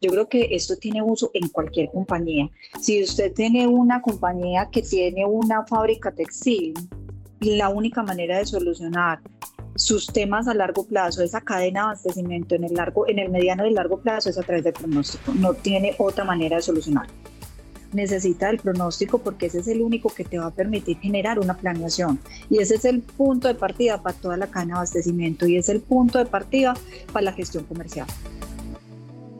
Yo 0.00 0.10
creo 0.10 0.28
que 0.28 0.48
esto 0.50 0.76
tiene 0.76 1.02
uso 1.02 1.30
en 1.34 1.48
cualquier 1.50 1.88
compañía. 1.92 2.50
Si 2.80 3.00
usted 3.00 3.32
tiene 3.32 3.68
una 3.68 4.02
compañía 4.02 4.68
que 4.72 4.82
tiene 4.82 5.24
una 5.24 5.64
fábrica 5.64 6.10
textil, 6.10 6.74
la 7.38 7.68
única 7.68 8.02
manera 8.02 8.38
de 8.38 8.46
solucionar 8.46 9.20
sus 9.74 10.06
temas 10.06 10.48
a 10.48 10.54
largo 10.54 10.86
plazo, 10.86 11.22
esa 11.22 11.40
cadena 11.40 11.80
de 11.80 11.84
abastecimiento 11.86 12.54
en 12.54 12.64
el, 12.64 12.74
largo, 12.74 13.08
en 13.08 13.18
el 13.18 13.30
mediano 13.30 13.66
y 13.66 13.72
largo 13.72 13.98
plazo 13.98 14.30
es 14.30 14.38
a 14.38 14.42
través 14.42 14.64
del 14.64 14.72
pronóstico. 14.72 15.32
No 15.34 15.54
tiene 15.54 15.94
otra 15.98 16.24
manera 16.24 16.56
de 16.56 16.62
solucionar 16.62 17.06
necesita 17.94 18.50
el 18.50 18.58
pronóstico 18.58 19.18
porque 19.18 19.46
ese 19.46 19.60
es 19.60 19.68
el 19.68 19.80
único 19.80 20.10
que 20.10 20.24
te 20.24 20.38
va 20.38 20.46
a 20.46 20.50
permitir 20.50 20.98
generar 20.98 21.38
una 21.38 21.54
planeación. 21.54 22.18
Y 22.50 22.58
ese 22.58 22.74
es 22.74 22.84
el 22.84 23.00
punto 23.00 23.48
de 23.48 23.54
partida 23.54 24.02
para 24.02 24.16
toda 24.16 24.36
la 24.36 24.48
cadena 24.48 24.74
de 24.74 24.78
abastecimiento 24.78 25.46
y 25.46 25.56
es 25.56 25.68
el 25.68 25.80
punto 25.80 26.18
de 26.18 26.26
partida 26.26 26.74
para 27.12 27.26
la 27.26 27.32
gestión 27.32 27.64
comercial. 27.64 28.06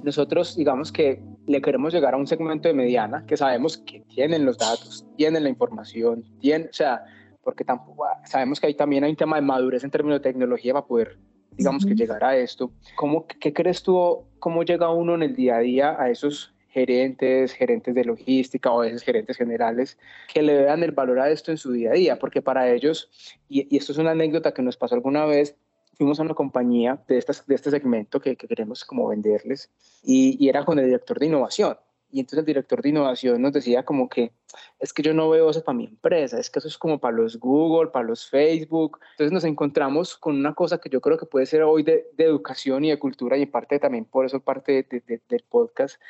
Nosotros, 0.03 0.57
digamos 0.57 0.93
que 0.93 1.21
le 1.47 1.61
queremos 1.61 1.93
llegar 1.93 2.15
a 2.15 2.17
un 2.17 2.27
segmento 2.27 2.69
de 2.69 2.75
mediana 2.75 3.25
que 3.27 3.37
sabemos 3.37 3.79
que 3.79 4.01
tienen 4.09 4.45
los 4.45 4.57
datos, 4.57 5.07
tienen 5.17 5.43
la 5.43 5.49
información, 5.51 6.25
tienen, 6.41 6.69
o 6.69 6.73
sea, 6.73 7.05
porque 7.45 7.65
tampoco 7.65 8.07
sabemos 8.25 8.59
que 8.59 8.69
ahí 8.69 8.75
también 8.75 9.05
hay 9.05 9.11
un 9.11 9.17
tema 9.17 9.37
de 9.37 9.43
madurez 9.43 9.85
en 9.85 9.91
términos 9.91 10.21
de 10.21 10.23
tecnología 10.23 10.73
para 10.73 10.87
poder, 10.87 11.19
digamos, 11.53 11.85
que 11.85 11.95
llegar 11.95 12.25
a 12.25 12.37
esto. 12.37 12.73
¿Cómo, 12.97 13.27
¿Qué 13.27 13.53
crees 13.53 13.83
tú, 13.83 14.25
cómo 14.39 14.63
llega 14.63 14.91
uno 14.91 15.15
en 15.15 15.23
el 15.23 15.37
día 15.37 15.57
a 15.57 15.61
día 15.61 15.97
a 16.01 16.11
esos 16.11 16.55
gerentes, 16.75 17.53
gerentes 17.53 17.95
de 17.95 18.05
logística 18.05 18.73
o 18.73 18.81
a 18.81 18.87
veces 18.87 19.05
gerentes 19.05 19.37
generales, 19.37 19.97
que 20.33 20.43
le 20.43 20.63
vean 20.63 20.83
el 20.83 20.91
valor 20.91 21.21
a 21.21 21.31
esto 21.31 21.53
en 21.53 21.57
su 21.57 21.71
día 21.71 21.91
a 21.91 21.95
día, 21.95 22.19
porque 22.19 22.43
para 22.43 22.69
ellos, 22.69 23.09
y, 23.49 23.77
esto 23.77 23.93
es 23.93 23.99
una 23.99 24.11
anécdota 24.11 24.53
que 24.53 24.61
nos 24.61 24.77
pasó 24.77 24.97
alguna 24.97 25.25
vez, 25.25 25.57
fuimos 25.97 26.19
a 26.19 26.23
una 26.25 26.35
compañía 26.35 27.01
de, 27.07 27.17
estas, 27.17 27.47
de 27.47 27.55
este 27.55 27.71
segmento 27.71 28.21
que, 28.21 28.37
queremos 28.37 28.85
como 28.85 29.07
venderles 29.07 29.71
y, 30.03 30.37
y, 30.45 30.49
era 30.49 30.65
con 30.65 30.81
el 30.81 30.87
director 30.87 31.21
de 31.21 31.27
innovación. 31.27 31.77
Y 32.15 32.21
entonces 32.21 32.39
el 32.39 32.45
director 32.45 32.81
de 32.81 32.91
innovación 32.91 33.43
nos 33.43 33.53
decía 33.53 33.85
como 33.85 34.09
que 34.09 34.31
es 34.79 34.93
que 34.93 35.03
yo 35.03 35.13
no 35.13 35.29
veo 35.31 35.51
eso 35.51 35.65
para 35.65 35.77
mi 35.77 35.87
empresa, 35.87 36.39
es 36.39 36.49
que 36.49 36.61
eso 36.61 36.69
es 36.69 36.79
como 36.79 37.01
para 37.01 37.17
los 37.17 37.41
Google, 37.41 37.91
para 37.91 38.07
los 38.07 38.31
Facebook. 38.31 39.01
Entonces 39.11 39.33
nos 39.33 39.43
encontramos 39.43 40.17
con 40.17 40.37
una 40.37 40.55
cosa 40.55 40.79
que 40.79 40.89
yo 40.89 41.01
creo 41.01 41.19
que 41.19 41.27
puede 41.27 41.45
ser 41.45 41.65
hoy 41.65 41.83
de, 41.83 42.07
educación 42.17 42.85
y 42.85 42.91
de 42.91 43.01
cultura 43.01 43.37
y 43.37 43.43
en 43.43 43.51
parte 43.51 43.81
también 43.81 44.05
por 44.05 44.25
eso 44.25 44.39
parte 44.39 44.87
del 44.89 45.45
podcast, 45.49 46.01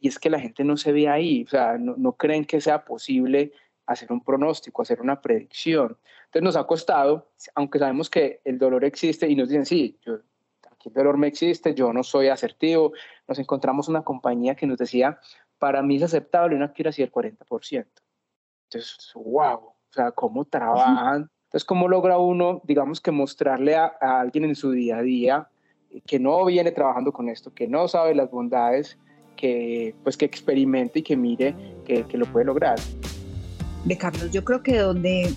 y 0.00 0.08
es 0.08 0.18
que 0.18 0.30
la 0.30 0.40
gente 0.40 0.64
no 0.64 0.78
se 0.78 0.90
ve 0.90 1.10
ahí, 1.10 1.44
o 1.46 1.50
sea, 1.50 1.76
no, 1.76 1.96
no 1.98 2.12
creen 2.14 2.46
que 2.46 2.62
sea 2.62 2.86
posible 2.86 3.52
hacer 3.84 4.10
un 4.10 4.24
pronóstico, 4.24 4.80
hacer 4.80 5.02
una 5.02 5.20
predicción. 5.20 5.98
Entonces 6.24 6.42
nos 6.42 6.56
ha 6.56 6.66
costado, 6.66 7.28
aunque 7.54 7.78
sabemos 7.78 8.08
que 8.08 8.40
el 8.46 8.58
dolor 8.58 8.86
existe 8.86 9.28
y 9.28 9.36
nos 9.36 9.50
dicen, 9.50 9.66
sí, 9.66 9.98
yo, 10.02 10.20
aquí 10.70 10.88
el 10.88 10.94
dolor 10.94 11.18
me 11.18 11.26
existe, 11.26 11.74
yo 11.74 11.92
no 11.92 12.02
soy 12.02 12.28
asertivo, 12.28 12.94
nos 13.32 13.38
encontramos 13.38 13.88
una 13.88 14.02
compañía 14.02 14.54
que 14.54 14.66
nos 14.66 14.78
decía, 14.78 15.18
para 15.58 15.82
mí 15.82 15.96
es 15.96 16.02
aceptable 16.02 16.54
una 16.54 16.66
accuracy 16.66 17.02
del 17.02 17.10
40%. 17.10 17.86
Entonces, 18.64 19.12
wow, 19.14 19.56
o 19.56 19.76
sea, 19.90 20.12
¿cómo 20.12 20.44
trabajan? 20.44 21.30
Entonces, 21.44 21.64
¿cómo 21.64 21.88
logra 21.88 22.18
uno, 22.18 22.60
digamos 22.64 23.00
que 23.00 23.10
mostrarle 23.10 23.76
a, 23.76 23.92
alguien 24.00 24.44
en 24.44 24.54
su 24.54 24.70
día 24.70 24.98
a 24.98 25.02
día 25.02 25.48
que 26.06 26.18
no 26.18 26.44
viene 26.44 26.72
trabajando 26.72 27.12
con 27.12 27.28
esto, 27.28 27.52
que 27.52 27.68
no 27.68 27.88
sabe 27.88 28.14
las 28.14 28.30
bondades, 28.30 28.98
que 29.36 29.94
pues 30.02 30.16
que 30.16 30.24
experimente 30.24 31.00
y 31.00 31.02
que 31.02 31.16
mire 31.16 31.54
que, 31.84 32.04
que 32.04 32.18
lo 32.18 32.26
puede 32.26 32.46
lograr? 32.46 32.78
De 33.84 33.96
Carlos, 33.96 34.30
yo 34.30 34.44
creo 34.44 34.62
que 34.62 34.78
donde 34.78 35.34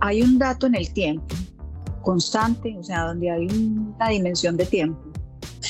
hay 0.00 0.22
un 0.22 0.38
dato 0.38 0.66
en 0.66 0.74
el 0.74 0.92
tiempo 0.92 1.34
constante, 2.02 2.76
o 2.78 2.82
sea, 2.82 3.04
donde 3.04 3.30
hay 3.30 3.46
una 3.46 4.08
dimensión 4.08 4.56
de 4.56 4.66
tiempo 4.66 5.09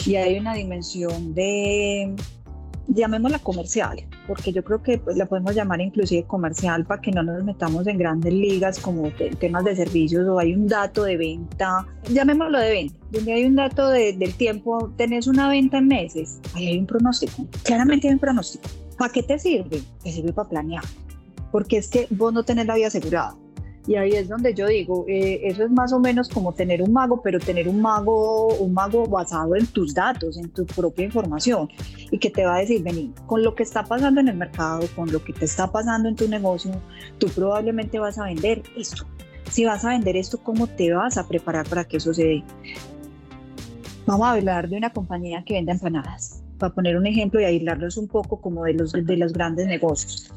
y 0.06 0.16
hay 0.16 0.38
una 0.38 0.54
dimensión 0.54 1.34
de, 1.34 2.14
llamémosla 2.94 3.38
comercial, 3.38 3.98
porque 4.26 4.52
yo 4.52 4.64
creo 4.64 4.82
que 4.82 4.98
pues, 4.98 5.16
la 5.16 5.26
podemos 5.26 5.54
llamar 5.54 5.80
inclusive 5.80 6.24
comercial 6.24 6.84
para 6.84 7.00
que 7.00 7.12
no 7.12 7.22
nos 7.22 7.42
metamos 7.44 7.86
en 7.86 7.98
grandes 7.98 8.32
ligas 8.32 8.78
como 8.78 9.10
temas 9.38 9.64
de 9.64 9.76
servicios 9.76 10.26
o 10.28 10.38
hay 10.38 10.54
un 10.54 10.66
dato 10.66 11.04
de 11.04 11.16
venta, 11.16 11.86
llamémoslo 12.08 12.58
de 12.58 12.70
venta, 12.70 12.94
donde 13.10 13.32
hay 13.32 13.44
un 13.44 13.56
dato 13.56 13.88
del 13.88 14.34
tiempo, 14.34 14.92
tenés 14.96 15.26
una 15.26 15.48
venta 15.48 15.78
en 15.78 15.88
meses, 15.88 16.40
ahí 16.54 16.68
hay 16.68 16.78
un 16.78 16.86
pronóstico, 16.86 17.46
claramente 17.62 18.08
hay 18.08 18.14
un 18.14 18.20
pronóstico. 18.20 18.68
¿Para 18.98 19.12
qué 19.12 19.22
te 19.22 19.38
sirve? 19.38 19.82
Te 20.02 20.12
sirve 20.12 20.32
para 20.32 20.48
planear, 20.48 20.84
porque 21.52 21.78
es 21.78 21.88
que 21.88 22.06
vos 22.10 22.32
no 22.32 22.42
tenés 22.44 22.66
la 22.66 22.74
vida 22.74 22.88
asegurada. 22.88 23.34
Y 23.86 23.94
ahí 23.94 24.10
es 24.10 24.28
donde 24.28 24.54
yo 24.54 24.66
digo, 24.66 25.06
eh, 25.08 25.40
eso 25.44 25.64
es 25.64 25.70
más 25.70 25.92
o 25.92 25.98
menos 25.98 26.28
como 26.28 26.52
tener 26.52 26.82
un 26.82 26.92
mago, 26.92 27.22
pero 27.22 27.38
tener 27.38 27.66
un 27.66 27.80
mago, 27.80 28.54
un 28.56 28.74
mago 28.74 29.06
basado 29.06 29.56
en 29.56 29.66
tus 29.66 29.94
datos, 29.94 30.36
en 30.36 30.50
tu 30.50 30.66
propia 30.66 31.06
información, 31.06 31.68
y 32.10 32.18
que 32.18 32.30
te 32.30 32.44
va 32.44 32.56
a 32.56 32.58
decir, 32.60 32.82
vení, 32.82 33.12
con 33.26 33.42
lo 33.42 33.54
que 33.54 33.62
está 33.62 33.82
pasando 33.82 34.20
en 34.20 34.28
el 34.28 34.36
mercado, 34.36 34.86
con 34.94 35.10
lo 35.10 35.24
que 35.24 35.32
te 35.32 35.46
está 35.46 35.72
pasando 35.72 36.08
en 36.08 36.16
tu 36.16 36.28
negocio, 36.28 36.72
tú 37.18 37.28
probablemente 37.28 37.98
vas 37.98 38.18
a 38.18 38.24
vender 38.24 38.62
esto. 38.76 39.06
Si 39.50 39.64
vas 39.64 39.84
a 39.84 39.88
vender 39.88 40.16
esto, 40.16 40.38
¿cómo 40.38 40.66
te 40.66 40.92
vas 40.92 41.16
a 41.16 41.26
preparar 41.26 41.66
para 41.66 41.84
que 41.84 41.96
eso 41.96 42.12
se 42.12 42.24
dé? 42.24 42.44
Vamos 44.06 44.26
a 44.26 44.32
hablar 44.32 44.68
de 44.68 44.76
una 44.76 44.90
compañía 44.90 45.42
que 45.44 45.54
vende 45.54 45.72
empanadas, 45.72 46.42
para 46.58 46.74
poner 46.74 46.96
un 46.96 47.06
ejemplo 47.06 47.40
y 47.40 47.44
aislarlos 47.44 47.96
un 47.96 48.08
poco 48.08 48.40
como 48.40 48.64
de 48.64 48.74
los, 48.74 48.92
de 48.92 49.16
los 49.16 49.32
grandes 49.32 49.66
negocios. 49.66 50.32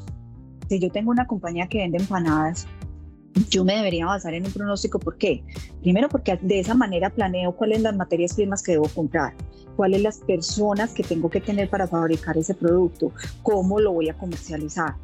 Si 0.68 0.80
yo 0.80 0.90
tengo 0.90 1.10
una 1.10 1.26
compañía 1.26 1.66
que 1.66 1.78
vende 1.78 1.98
empanadas, 1.98 2.66
yo 3.50 3.64
me 3.64 3.76
debería 3.76 4.06
basar 4.06 4.34
en 4.34 4.46
un 4.46 4.52
pronóstico. 4.52 4.98
¿Por 4.98 5.16
qué? 5.16 5.44
Primero 5.82 6.08
porque 6.08 6.38
de 6.40 6.60
esa 6.60 6.74
manera 6.74 7.10
planeo 7.10 7.52
cuáles 7.52 7.82
las 7.82 7.96
materias 7.96 8.34
primas 8.34 8.62
que 8.62 8.72
debo 8.72 8.88
comprar, 8.88 9.34
cuáles 9.76 10.02
las 10.02 10.18
personas 10.18 10.92
que 10.92 11.02
tengo 11.02 11.30
que 11.30 11.40
tener 11.40 11.68
para 11.68 11.86
fabricar 11.86 12.36
ese 12.36 12.54
producto, 12.54 13.12
cómo 13.42 13.80
lo 13.80 13.92
voy 13.92 14.08
a 14.08 14.14
comercializar 14.14 14.94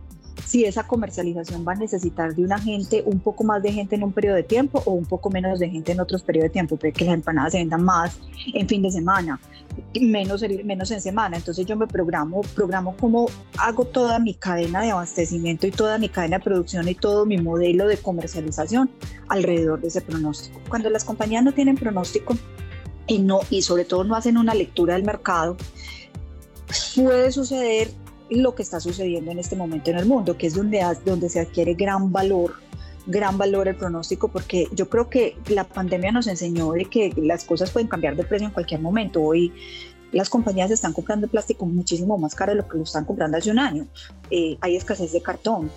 si 0.45 0.65
esa 0.65 0.87
comercialización 0.87 1.65
va 1.67 1.73
a 1.73 1.77
necesitar 1.77 2.35
de 2.35 2.43
una 2.43 2.59
gente, 2.59 3.03
un 3.07 3.21
poco 3.21 3.45
más 3.45 3.63
de 3.63 3.73
gente 3.73 3.97
en 3.97 4.05
un 4.05 4.13
periodo 4.13 4.37
de 4.37 4.43
tiempo 4.43 4.83
o 4.85 4.93
un 4.93 5.05
poco 5.05 5.31
menos 5.31 5.59
de 5.59 5.69
gente 5.69 5.93
en 5.93 6.01
otros 6.01 6.23
periodos 6.23 6.49
de 6.49 6.53
tiempo, 6.53 6.77
puede 6.77 6.93
que 6.93 7.05
las 7.05 7.15
empanadas 7.15 7.53
se 7.53 7.59
vendan 7.59 7.83
más 7.85 8.19
en 8.55 8.69
fin 8.69 8.83
de 8.83 8.91
semana, 8.91 9.41
menos, 10.01 10.45
menos 10.65 10.91
en 10.91 11.01
semana. 11.01 11.37
Entonces 11.37 11.67
yo 11.67 11.77
me 11.77 11.87
programo, 11.87 12.43
programo 12.55 12.97
cómo 12.99 13.27
hago 13.59 13.85
toda 13.85 14.19
mi 14.19 14.35
cadena 14.35 14.83
de 14.83 14.91
abastecimiento 14.91 15.67
y 15.67 15.71
toda 15.71 15.99
mi 15.99 16.09
cadena 16.09 16.39
de 16.39 16.45
producción 16.45 16.89
y 16.89 16.95
todo 16.95 17.27
mi 17.27 17.39
modelo 17.39 17.87
de 17.87 17.97
comercialización 17.97 18.91
alrededor 19.29 19.81
de 19.81 19.89
ese 19.89 20.01
pronóstico. 20.01 20.61
Cuando 20.69 20.91
las 20.91 21.05
compañías 21.05 21.45
no 21.45 21.53
tienen 21.53 21.77
pronóstico 21.77 22.37
y, 23.07 23.19
no, 23.19 23.41
y 23.51 23.63
sobre 23.63 23.85
todo 23.85 24.05
no 24.05 24.15
hacen 24.15 24.37
una 24.37 24.55
lectura 24.55 24.95
del 24.95 25.05
mercado, 25.05 25.57
puede 26.95 27.33
suceder 27.33 27.91
lo 28.31 28.55
que 28.55 28.63
está 28.63 28.81
sucediendo 28.81 29.31
en 29.31 29.39
este 29.39 29.57
momento 29.57 29.91
en 29.91 29.99
el 29.99 30.07
mundo, 30.07 30.37
que 30.37 30.47
es 30.47 30.55
donde, 30.55 30.81
donde 31.05 31.29
se 31.29 31.41
adquiere 31.41 31.75
gran 31.75 32.13
valor 32.13 32.55
gran 33.07 33.39
valor 33.39 33.67
el 33.67 33.77
pronóstico 33.77 34.29
porque 34.29 34.69
yo 34.73 34.89
creo 34.89 35.09
que 35.09 35.37
la 35.49 35.65
pandemia 35.65 36.13
nos 36.13 36.27
enseñó 36.27 36.73
de 36.73 36.85
que 36.85 37.13
las 37.17 37.45
cosas 37.45 37.71
pueden 37.71 37.89
cambiar 37.89 38.15
de 38.15 38.25
precio 38.25 38.47
en 38.47 38.53
cualquier 38.53 38.81
momento. 38.81 39.23
Hoy 39.23 39.53
las 40.13 40.29
compañías 40.29 40.71
están 40.71 40.93
comprando 40.93 41.29
plástico 41.29 41.67
muchísimo 41.67 42.19
más 42.19 42.35
caro 42.35 42.53
de 42.53 42.59
lo 42.59 42.69
que 42.69 42.79
lo 42.79 42.85
están 42.85 43.05
comprando 43.05 43.39
hace 43.39 43.51
un 43.51 43.59
año. 43.59 43.87
Eh, 44.31 44.57
hay 44.61 44.77
escasez 44.77 45.13
de 45.13 45.23
cartón. 45.23 45.71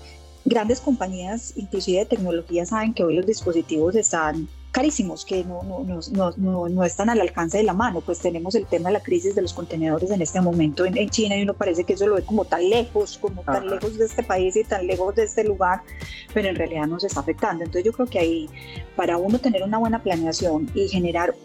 Grandes 0.46 0.82
compañías, 0.82 1.54
inclusive 1.56 2.00
de 2.00 2.06
tecnología, 2.06 2.66
saben 2.66 2.94
que 2.94 3.04
hoy 3.04 3.16
los 3.16 3.26
dispositivos 3.26 3.96
están 3.96 4.48
carísimos 4.74 5.24
que 5.24 5.44
no, 5.46 5.62
no, 5.64 6.34
no, 6.36 6.68
no, 6.68 6.84
están 6.84 7.08
al 7.10 7.22
alcance 7.22 7.60
de 7.60 7.64
la 7.64 7.74
mano. 7.74 8.02
Pues 8.02 8.20
tenemos 8.20 8.56
el 8.56 8.66
tema 8.66 8.90
de 8.90 8.94
la 8.94 9.04
crisis 9.04 9.36
de 9.36 9.44
los 9.44 9.54
contenedores 9.54 10.10
en 10.10 10.22
este 10.22 10.42
momento 10.42 10.84
en, 10.84 11.10
China 11.10 11.38
y 11.38 11.44
uno 11.44 11.54
parece 11.54 11.84
que 11.84 11.94
eso 11.94 12.08
lo 12.08 12.16
ve 12.16 12.24
como 12.24 12.44
tan 12.44 12.68
lejos, 12.68 13.20
como 13.20 13.44
tan 13.44 13.70
lejos 13.70 13.98
de 13.98 14.06
este 14.06 14.24
país 14.24 14.56
y 14.56 14.64
tan 14.64 14.88
lejos 14.88 15.16
de 15.16 15.26
este 15.26 15.44
lugar, 15.44 15.84
pero 16.34 16.50
en 16.50 16.56
realidad 16.56 16.88
nos 16.88 17.04
está 17.04 17.20
afectando. 17.20 17.64
Entonces 17.64 17.86
yo 17.86 17.94
creo 17.94 18.08
que 18.08 18.20
ahí, 18.20 18.50
para 18.96 19.18
uno 19.18 19.38
tener 19.38 19.62
una 19.62 19.78
buena 19.78 20.02
planeación 20.02 20.68
y 20.74 20.88
generar 20.88 21.36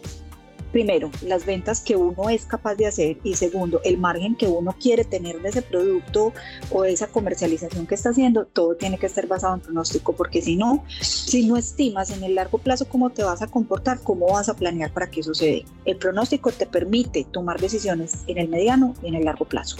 primero, 0.72 1.10
las 1.22 1.46
ventas 1.46 1.80
que 1.80 1.96
uno 1.96 2.28
es 2.28 2.44
capaz 2.44 2.74
de 2.74 2.86
hacer 2.86 3.18
y 3.24 3.34
segundo, 3.34 3.80
el 3.84 3.98
margen 3.98 4.36
que 4.36 4.46
uno 4.46 4.74
quiere 4.80 5.04
tener 5.04 5.40
de 5.40 5.48
ese 5.48 5.62
producto 5.62 6.32
o 6.70 6.82
de 6.82 6.92
esa 6.92 7.06
comercialización 7.06 7.86
que 7.86 7.94
está 7.94 8.10
haciendo, 8.10 8.46
todo 8.46 8.74
tiene 8.76 8.98
que 8.98 9.06
estar 9.06 9.26
basado 9.26 9.54
en 9.54 9.60
pronóstico, 9.60 10.14
porque 10.14 10.42
si 10.42 10.56
no, 10.56 10.84
si 11.00 11.46
no 11.46 11.56
estimas 11.56 12.10
en 12.10 12.22
el 12.22 12.34
largo 12.34 12.58
plazo 12.58 12.88
cómo 12.88 13.10
te 13.10 13.22
vas 13.22 13.42
a 13.42 13.46
comportar, 13.46 14.00
cómo 14.02 14.26
vas 14.32 14.48
a 14.48 14.54
planear 14.54 14.92
para 14.92 15.10
que 15.10 15.22
dé. 15.40 15.64
El 15.84 15.96
pronóstico 15.96 16.50
te 16.50 16.66
permite 16.66 17.26
tomar 17.30 17.60
decisiones 17.60 18.24
en 18.26 18.38
el 18.38 18.48
mediano 18.48 18.94
y 19.02 19.08
en 19.08 19.14
el 19.14 19.24
largo 19.24 19.44
plazo. 19.44 19.76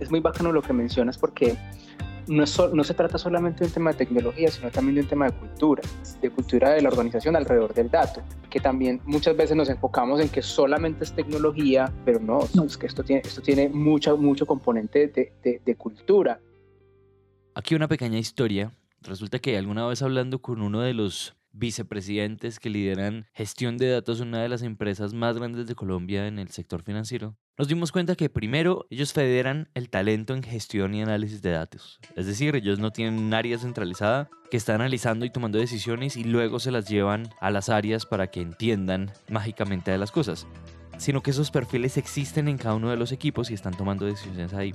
Es 0.00 0.10
muy 0.10 0.20
bacano 0.20 0.52
lo 0.52 0.62
que 0.62 0.72
mencionas 0.72 1.16
porque 1.16 1.56
no, 2.26 2.44
no, 2.72 2.84
se 2.84 2.94
trata 2.94 3.18
solamente 3.18 3.60
de 3.60 3.66
un 3.66 3.72
tema 3.72 3.92
de 3.92 3.98
tecnología, 3.98 4.50
sino 4.50 4.70
también 4.70 4.96
de 4.96 5.00
un 5.02 5.08
tema 5.08 5.26
de 5.26 5.32
cultura, 5.32 5.82
de 6.20 6.30
cultura 6.30 6.70
de 6.70 6.82
la 6.82 6.88
organización 6.88 7.36
alrededor 7.36 7.74
del 7.74 7.90
dato, 7.90 8.22
que 8.50 8.60
también 8.60 9.00
muchas 9.04 9.36
veces 9.36 9.56
nos 9.56 9.68
enfocamos 9.68 10.20
en 10.20 10.28
que 10.28 10.42
solamente 10.42 11.04
es 11.04 11.12
tecnología, 11.12 11.92
pero 12.04 12.20
no, 12.20 12.40
es 12.64 12.76
que 12.76 12.86
esto 12.86 13.02
tiene, 13.02 13.22
esto 13.24 13.42
tiene 13.42 13.68
mucho, 13.68 14.16
mucho 14.16 14.46
componente 14.46 15.08
de, 15.08 15.32
de, 15.42 15.62
de 15.64 15.76
cultura. 15.76 16.40
Aquí 17.54 17.74
una 17.74 17.88
pequeña 17.88 18.18
historia. 18.18 18.72
Resulta 19.02 19.38
que 19.38 19.56
alguna 19.56 19.86
vez 19.86 20.02
hablando 20.02 20.40
con 20.40 20.62
uno 20.62 20.80
de 20.80 20.94
los 20.94 21.36
vicepresidentes 21.52 22.58
que 22.60 22.70
lideran 22.70 23.26
gestión 23.32 23.78
de 23.78 23.90
datos 23.90 24.20
en 24.20 24.28
una 24.28 24.42
de 24.42 24.48
las 24.48 24.62
empresas 24.62 25.14
más 25.14 25.36
grandes 25.36 25.66
de 25.66 25.74
Colombia 25.74 26.26
en 26.26 26.38
el 26.38 26.48
sector 26.48 26.82
financiero, 26.82 27.36
nos 27.58 27.68
dimos 27.68 27.90
cuenta 27.90 28.16
que 28.16 28.28
primero 28.28 28.86
ellos 28.90 29.14
federan 29.14 29.68
el 29.74 29.88
talento 29.88 30.34
en 30.34 30.42
gestión 30.42 30.94
y 30.94 31.00
análisis 31.00 31.40
de 31.40 31.52
datos. 31.52 31.98
Es 32.14 32.26
decir, 32.26 32.54
ellos 32.54 32.78
no 32.78 32.92
tienen 32.92 33.18
un 33.18 33.32
área 33.32 33.58
centralizada 33.58 34.28
que 34.50 34.58
está 34.58 34.74
analizando 34.74 35.24
y 35.24 35.30
tomando 35.30 35.58
decisiones 35.58 36.16
y 36.16 36.24
luego 36.24 36.60
se 36.60 36.70
las 36.70 36.86
llevan 36.86 37.30
a 37.40 37.50
las 37.50 37.70
áreas 37.70 38.04
para 38.04 38.26
que 38.26 38.42
entiendan 38.42 39.10
mágicamente 39.30 39.90
de 39.90 39.96
las 39.96 40.12
cosas, 40.12 40.46
sino 40.98 41.22
que 41.22 41.30
esos 41.30 41.50
perfiles 41.50 41.96
existen 41.96 42.48
en 42.48 42.58
cada 42.58 42.74
uno 42.74 42.90
de 42.90 42.96
los 42.98 43.10
equipos 43.10 43.50
y 43.50 43.54
están 43.54 43.74
tomando 43.74 44.04
decisiones 44.04 44.52
ahí. 44.52 44.74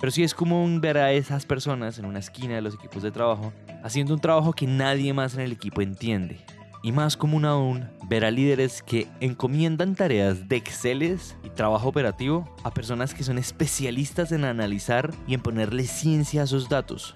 Pero 0.00 0.10
sí 0.10 0.24
es 0.24 0.34
común 0.34 0.80
ver 0.80 0.98
a 0.98 1.12
esas 1.12 1.46
personas 1.46 1.98
en 1.98 2.04
una 2.04 2.18
esquina 2.18 2.56
de 2.56 2.62
los 2.62 2.74
equipos 2.74 3.02
de 3.02 3.12
trabajo 3.12 3.52
haciendo 3.84 4.14
un 4.14 4.20
trabajo 4.20 4.52
que 4.52 4.66
nadie 4.66 5.12
más 5.12 5.34
en 5.34 5.40
el 5.40 5.52
equipo 5.52 5.82
entiende. 5.82 6.44
Y 6.82 6.92
más 6.92 7.16
común 7.16 7.44
aún, 7.44 7.88
ver 8.08 8.24
a 8.24 8.30
líderes 8.30 8.82
que 8.82 9.08
encomiendan 9.20 9.94
tareas 9.94 10.48
de 10.48 10.56
Exceles 10.56 11.36
y 11.42 11.50
trabajo 11.50 11.88
operativo 11.88 12.54
a 12.62 12.72
personas 12.72 13.14
que 13.14 13.24
son 13.24 13.38
especialistas 13.38 14.32
en 14.32 14.44
analizar 14.44 15.12
y 15.26 15.34
en 15.34 15.40
ponerle 15.40 15.84
ciencia 15.84 16.42
a 16.42 16.44
esos 16.44 16.68
datos. 16.68 17.14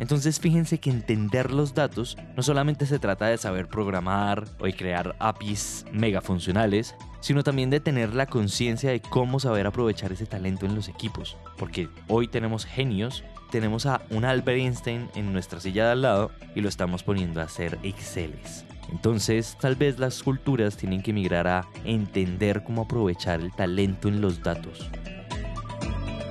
Entonces 0.00 0.40
fíjense 0.40 0.78
que 0.78 0.88
entender 0.88 1.52
los 1.52 1.74
datos 1.74 2.16
no 2.34 2.42
solamente 2.42 2.86
se 2.86 2.98
trata 2.98 3.26
de 3.26 3.36
saber 3.36 3.68
programar 3.68 4.46
o 4.58 4.64
de 4.64 4.72
crear 4.72 5.14
APIs 5.18 5.84
mega 5.92 6.22
funcionales, 6.22 6.94
sino 7.20 7.42
también 7.42 7.68
de 7.68 7.80
tener 7.80 8.14
la 8.14 8.24
conciencia 8.24 8.90
de 8.90 9.02
cómo 9.02 9.40
saber 9.40 9.66
aprovechar 9.66 10.10
ese 10.10 10.24
talento 10.24 10.64
en 10.64 10.74
los 10.74 10.88
equipos. 10.88 11.36
Porque 11.58 11.90
hoy 12.08 12.28
tenemos 12.28 12.64
genios, 12.64 13.24
tenemos 13.50 13.84
a 13.84 14.00
un 14.08 14.24
Albert 14.24 14.60
Einstein 14.60 15.10
en 15.16 15.34
nuestra 15.34 15.60
silla 15.60 15.84
de 15.84 15.92
al 15.92 16.02
lado 16.02 16.30
y 16.54 16.62
lo 16.62 16.70
estamos 16.70 17.02
poniendo 17.02 17.42
a 17.42 17.44
hacer 17.44 17.78
Exceles. 17.82 18.64
Entonces, 18.90 19.56
tal 19.60 19.76
vez 19.76 19.98
las 19.98 20.22
culturas 20.22 20.76
tienen 20.76 21.02
que 21.02 21.12
migrar 21.12 21.46
a 21.46 21.66
entender 21.84 22.62
cómo 22.64 22.82
aprovechar 22.82 23.40
el 23.40 23.52
talento 23.52 24.08
en 24.08 24.20
los 24.20 24.42
datos. 24.42 24.90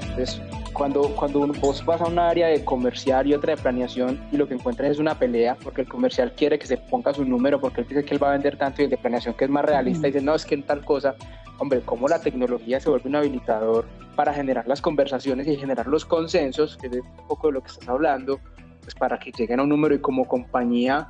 Entonces, 0.02 0.42
cuando, 0.74 1.14
cuando 1.16 1.46
vos 1.60 1.84
vas 1.86 2.02
a 2.02 2.06
un 2.06 2.20
área 2.20 2.48
de 2.48 2.64
comercial 2.64 3.28
y 3.28 3.34
otra 3.34 3.56
de 3.56 3.62
planeación 3.62 4.20
y 4.32 4.38
lo 4.38 4.48
que 4.48 4.54
encuentras 4.54 4.92
es 4.92 5.00
una 5.00 5.18
pelea 5.18 5.58
porque 5.62 5.82
el 5.82 5.88
comercial 5.88 6.34
quiere 6.36 6.58
que 6.58 6.68
se 6.68 6.78
ponga 6.78 7.14
su 7.14 7.26
número 7.26 7.60
porque 7.60 7.82
él 7.82 7.88
dice 7.88 8.06
que 8.06 8.14
él 8.14 8.24
va 8.24 8.30
a 8.30 8.32
vender 8.32 8.58
tanto 8.58 8.82
y 8.82 8.86
el 8.86 8.90
de 8.90 8.98
planeación 8.98 9.34
que 9.34 9.46
es 9.46 9.52
más 9.52 9.66
realista 9.66 10.08
dice 10.08 10.22
no, 10.22 10.36
es 10.36 10.46
que 10.46 10.56
en 10.56 10.64
tal 10.64 10.86
cosa, 10.86 11.16
hombre, 11.58 11.82
cómo 11.82 12.08
la 12.08 12.22
tecnología 12.22 12.80
se 12.80 12.90
vuelve 12.90 13.10
un 13.10 13.18
habilitador 13.18 13.88
para 14.16 14.34
generar 14.34 14.68
las 14.68 14.82
conversaciones 14.82 15.48
y 15.48 15.58
generar 15.58 15.88
los 15.88 16.06
consensos, 16.06 16.78
que 16.78 16.88
es 16.88 16.94
un 16.94 17.28
poco 17.28 17.48
de 17.48 17.54
lo 17.54 17.62
que 17.62 17.68
estás 17.68 17.88
hablando, 17.90 18.40
pues 18.82 18.96
para 18.96 19.20
que 19.20 19.32
lleguen 19.32 19.60
a 19.60 19.64
un 19.64 19.70
número 19.70 19.96
y 19.96 20.00
como 20.00 20.28
compañía 20.28 21.10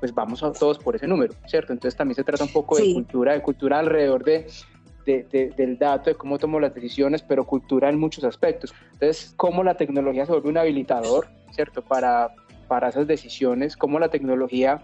pues 0.00 0.14
vamos 0.14 0.42
a 0.42 0.52
todos 0.52 0.78
por 0.78 0.96
ese 0.96 1.06
número, 1.06 1.34
¿cierto? 1.46 1.72
Entonces 1.72 1.96
también 1.96 2.16
se 2.16 2.24
trata 2.24 2.42
un 2.42 2.52
poco 2.52 2.76
de 2.76 2.94
cultura, 2.94 3.34
de 3.34 3.42
cultura 3.42 3.78
alrededor 3.78 4.24
de, 4.24 4.46
del 5.04 5.78
dato, 5.78 6.10
de 6.10 6.16
cómo 6.16 6.38
tomo 6.38 6.58
las 6.58 6.74
decisiones, 6.74 7.22
pero 7.22 7.44
cultura 7.44 7.90
en 7.90 7.98
muchos 7.98 8.24
aspectos. 8.24 8.74
Entonces, 8.92 9.34
cómo 9.36 9.62
la 9.62 9.74
tecnología 9.74 10.24
se 10.24 10.32
vuelve 10.32 10.48
un 10.48 10.58
habilitador, 10.58 11.28
¿cierto? 11.50 11.82
Para, 11.82 12.34
para 12.66 12.88
esas 12.88 13.06
decisiones, 13.06 13.76
cómo 13.76 13.98
la 13.98 14.08
tecnología, 14.08 14.82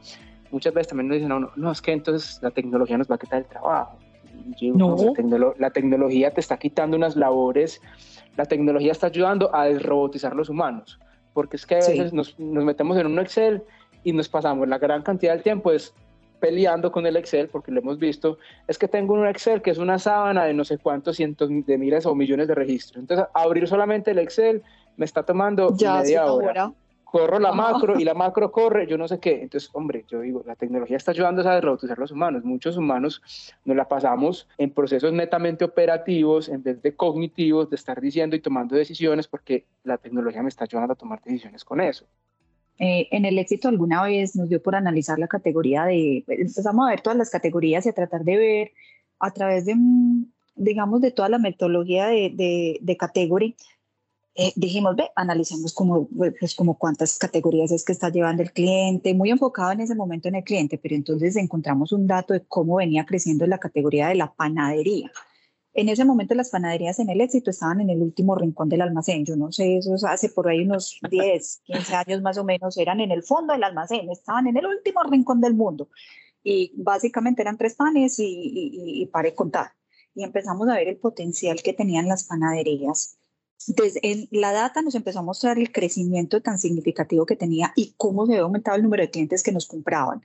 muchas 0.50 0.74
veces 0.74 0.88
también 0.88 1.08
nos 1.08 1.16
dicen, 1.16 1.28
no, 1.28 1.50
no, 1.56 1.72
es 1.72 1.80
que 1.80 1.92
entonces 1.92 2.38
la 2.42 2.50
tecnología 2.50 2.98
nos 2.98 3.10
va 3.10 3.14
a 3.14 3.18
quitar 3.18 3.38
el 3.38 3.46
trabajo. 3.46 3.98
no. 4.60 4.96
la, 5.58 5.70
tecnología 5.70 6.30
te 6.32 6.40
está 6.40 6.58
quitando 6.58 6.96
unas 6.96 7.16
labores, 7.16 7.80
la 8.36 8.44
tecnología 8.44 8.92
está 8.92 9.06
ayudando 9.06 9.54
a 9.54 9.64
desrobotizar 9.64 10.36
los 10.36 10.50
humanos, 10.50 10.98
porque 11.32 11.56
es 11.56 11.64
que 11.64 11.76
a 11.76 11.78
veces 11.78 12.12
nos, 12.12 12.38
nos 12.38 12.64
metemos 12.64 12.98
en 12.98 13.06
un 13.06 13.18
Excel 13.18 13.62
y 14.06 14.12
nos 14.12 14.28
pasamos 14.28 14.68
la 14.68 14.78
gran 14.78 15.02
cantidad 15.02 15.32
del 15.32 15.42
tiempo 15.42 15.72
es 15.72 15.92
peleando 16.38 16.92
con 16.92 17.06
el 17.06 17.16
Excel, 17.16 17.48
porque 17.48 17.72
lo 17.72 17.80
hemos 17.80 17.98
visto, 17.98 18.38
es 18.68 18.78
que 18.78 18.86
tengo 18.86 19.14
un 19.14 19.26
Excel 19.26 19.62
que 19.62 19.72
es 19.72 19.78
una 19.78 19.98
sábana 19.98 20.44
de 20.44 20.54
no 20.54 20.64
sé 20.64 20.78
cuántos 20.78 21.16
cientos 21.16 21.50
de 21.50 21.76
miles 21.76 22.06
o 22.06 22.14
millones 22.14 22.46
de 22.46 22.54
registros. 22.54 23.00
Entonces, 23.00 23.26
abrir 23.34 23.66
solamente 23.66 24.12
el 24.12 24.20
Excel 24.20 24.62
me 24.96 25.04
está 25.04 25.24
tomando 25.24 25.74
ya, 25.76 26.02
media 26.02 26.26
hora. 26.26 26.72
Corro 27.02 27.40
la 27.40 27.50
macro 27.50 27.98
y 27.98 28.04
la 28.04 28.14
macro 28.14 28.52
corre, 28.52 28.86
yo 28.86 28.96
no 28.96 29.08
sé 29.08 29.18
qué. 29.18 29.42
Entonces, 29.42 29.70
hombre, 29.72 30.04
yo 30.06 30.20
digo, 30.20 30.44
la 30.46 30.54
tecnología 30.54 30.96
está 30.96 31.10
ayudando 31.10 31.48
a 31.48 31.60
robotizar 31.60 31.98
los 31.98 32.12
humanos. 32.12 32.44
Muchos 32.44 32.76
humanos 32.76 33.22
nos 33.64 33.76
la 33.76 33.88
pasamos 33.88 34.46
en 34.58 34.70
procesos 34.70 35.12
netamente 35.12 35.64
operativos 35.64 36.48
en 36.48 36.62
vez 36.62 36.80
de 36.80 36.94
cognitivos, 36.94 37.70
de 37.70 37.76
estar 37.76 38.00
diciendo 38.00 38.36
y 38.36 38.40
tomando 38.40 38.76
decisiones, 38.76 39.26
porque 39.26 39.64
la 39.82 39.98
tecnología 39.98 40.42
me 40.42 40.48
está 40.48 40.64
ayudando 40.64 40.92
a 40.92 40.96
tomar 40.96 41.20
decisiones 41.22 41.64
con 41.64 41.80
eso. 41.80 42.06
Eh, 42.78 43.08
en 43.10 43.24
el 43.24 43.38
éxito 43.38 43.68
alguna 43.68 44.02
vez 44.02 44.36
nos 44.36 44.48
dio 44.48 44.62
por 44.62 44.74
analizar 44.74 45.18
la 45.18 45.28
categoría 45.28 45.84
de, 45.84 46.24
empezamos 46.28 46.86
a 46.86 46.90
ver 46.90 47.00
todas 47.00 47.18
las 47.18 47.30
categorías 47.30 47.86
y 47.86 47.88
a 47.88 47.94
tratar 47.94 48.24
de 48.24 48.36
ver 48.36 48.72
a 49.18 49.30
través 49.30 49.64
de, 49.64 49.74
digamos, 50.54 51.00
de 51.00 51.10
toda 51.10 51.28
la 51.28 51.38
metodología 51.38 52.06
de, 52.06 52.30
de, 52.34 52.78
de 52.80 52.96
category, 52.96 53.56
eh, 54.38 54.52
dijimos, 54.54 54.94
ve, 54.96 55.08
analicemos 55.16 55.72
como, 55.72 56.08
pues, 56.38 56.54
como 56.54 56.76
cuántas 56.76 57.18
categorías 57.18 57.72
es 57.72 57.86
que 57.86 57.92
está 57.92 58.10
llevando 58.10 58.42
el 58.42 58.52
cliente, 58.52 59.14
muy 59.14 59.30
enfocado 59.30 59.72
en 59.72 59.80
ese 59.80 59.94
momento 59.94 60.28
en 60.28 60.34
el 60.34 60.44
cliente, 60.44 60.76
pero 60.76 60.94
entonces 60.94 61.36
encontramos 61.36 61.90
un 61.92 62.06
dato 62.06 62.34
de 62.34 62.40
cómo 62.40 62.76
venía 62.76 63.06
creciendo 63.06 63.46
la 63.46 63.56
categoría 63.56 64.08
de 64.08 64.16
la 64.16 64.34
panadería. 64.34 65.10
En 65.78 65.90
ese 65.90 66.06
momento 66.06 66.34
las 66.34 66.48
panaderías 66.48 66.98
en 67.00 67.10
el 67.10 67.20
éxito 67.20 67.50
estaban 67.50 67.82
en 67.82 67.90
el 67.90 68.00
último 68.00 68.34
rincón 68.34 68.70
del 68.70 68.80
almacén. 68.80 69.26
Yo 69.26 69.36
no 69.36 69.52
sé, 69.52 69.76
eso 69.76 69.94
hace 70.08 70.30
por 70.30 70.48
ahí 70.48 70.62
unos 70.62 70.98
10, 71.10 71.60
15 71.64 71.94
años 71.94 72.22
más 72.22 72.38
o 72.38 72.44
menos, 72.44 72.78
eran 72.78 73.00
en 73.00 73.10
el 73.10 73.22
fondo 73.22 73.52
del 73.52 73.62
almacén, 73.62 74.10
estaban 74.10 74.46
en 74.46 74.56
el 74.56 74.66
último 74.66 75.02
rincón 75.02 75.42
del 75.42 75.54
mundo. 75.54 75.90
Y 76.42 76.72
básicamente 76.76 77.42
eran 77.42 77.58
tres 77.58 77.74
panes 77.74 78.18
y, 78.18 78.24
y, 78.24 79.02
y 79.02 79.06
paré 79.06 79.34
contar. 79.34 79.72
Y 80.14 80.24
empezamos 80.24 80.66
a 80.68 80.74
ver 80.74 80.88
el 80.88 80.96
potencial 80.96 81.60
que 81.62 81.74
tenían 81.74 82.08
las 82.08 82.24
panaderías. 82.24 83.18
Desde 83.66 84.00
en 84.02 84.28
la 84.30 84.52
data 84.52 84.80
nos 84.80 84.94
empezó 84.94 85.18
a 85.18 85.22
mostrar 85.22 85.58
el 85.58 85.72
crecimiento 85.72 86.40
tan 86.40 86.58
significativo 86.58 87.26
que 87.26 87.36
tenía 87.36 87.74
y 87.76 87.94
cómo 87.98 88.24
se 88.24 88.32
había 88.32 88.44
aumentado 88.44 88.76
el 88.78 88.82
número 88.82 89.02
de 89.02 89.10
clientes 89.10 89.42
que 89.42 89.52
nos 89.52 89.66
compraban, 89.66 90.22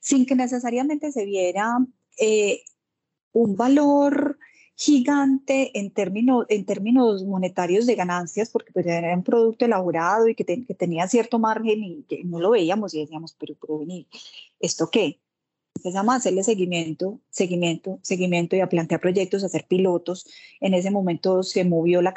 sin 0.00 0.24
que 0.24 0.36
necesariamente 0.36 1.12
se 1.12 1.26
viera 1.26 1.78
eh, 2.18 2.62
un 3.32 3.56
valor 3.56 4.35
gigante 4.76 5.78
en 5.78 5.90
términos, 5.90 6.44
en 6.50 6.66
términos 6.66 7.24
monetarios 7.24 7.86
de 7.86 7.94
ganancias, 7.94 8.50
porque 8.50 8.72
pues, 8.72 8.86
era 8.86 9.14
un 9.14 9.24
producto 9.24 9.64
elaborado 9.64 10.28
y 10.28 10.34
que, 10.34 10.44
que, 10.44 10.74
tenía 10.74 11.08
cierto 11.08 11.38
margen 11.38 11.82
y 11.82 12.02
que 12.08 12.22
no 12.24 12.40
lo 12.40 12.50
veíamos 12.50 12.94
y 12.94 13.00
decíamos, 13.00 13.34
pero 13.38 13.54
puede 13.54 13.80
venir, 13.80 14.06
¿esto 14.60 14.90
qué? 14.90 15.18
Empezamos 15.76 16.14
a 16.14 16.16
hacerle 16.16 16.42
seguimiento, 16.42 17.20
seguimiento, 17.30 18.00
seguimiento 18.02 18.56
y 18.56 18.60
a 18.60 18.68
plantear 18.68 19.00
proyectos, 19.00 19.42
a 19.42 19.46
hacer 19.46 19.66
pilotos. 19.68 20.26
En 20.60 20.74
ese 20.74 20.90
momento 20.90 21.42
se 21.42 21.64
movió 21.64 22.00
la, 22.02 22.14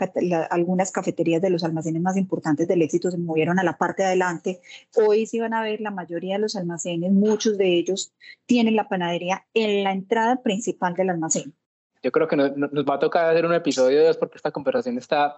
algunas 0.50 0.92
cafeterías 0.92 1.42
de 1.42 1.50
los 1.50 1.64
almacenes 1.64 2.02
más 2.02 2.18
importantes 2.18 2.68
del 2.68 2.82
éxito, 2.82 3.12
se 3.12 3.18
movieron 3.18 3.60
a 3.60 3.64
la 3.64 3.78
parte 3.78 4.04
de 4.04 4.08
adelante. 4.08 4.62
Hoy 4.96 5.26
si 5.26 5.40
van 5.40 5.54
a 5.54 5.62
ver 5.62 5.82
la 5.82 5.92
mayoría 5.92 6.36
de 6.36 6.42
los 6.42 6.56
almacenes, 6.56 7.12
muchos 7.12 7.58
de 7.58 7.78
ellos 7.78 8.14
tienen 8.46 8.76
la 8.76 8.88
panadería 8.88 9.46
en 9.54 9.84
la 9.84 9.92
entrada 9.92 10.42
principal 10.42 10.94
del 10.96 11.10
almacén 11.10 11.54
yo 12.02 12.12
creo 12.12 12.28
que 12.28 12.36
nos, 12.36 12.52
va 12.52 12.96
a 12.96 13.00
tocar 13.00 13.30
hacer 13.30 13.46
un 13.46 13.54
episodio 13.54 14.00
de 14.00 14.08
dos 14.08 14.18
porque 14.18 14.38
esta 14.38 14.52
conversación 14.52 14.98
está 14.98 15.38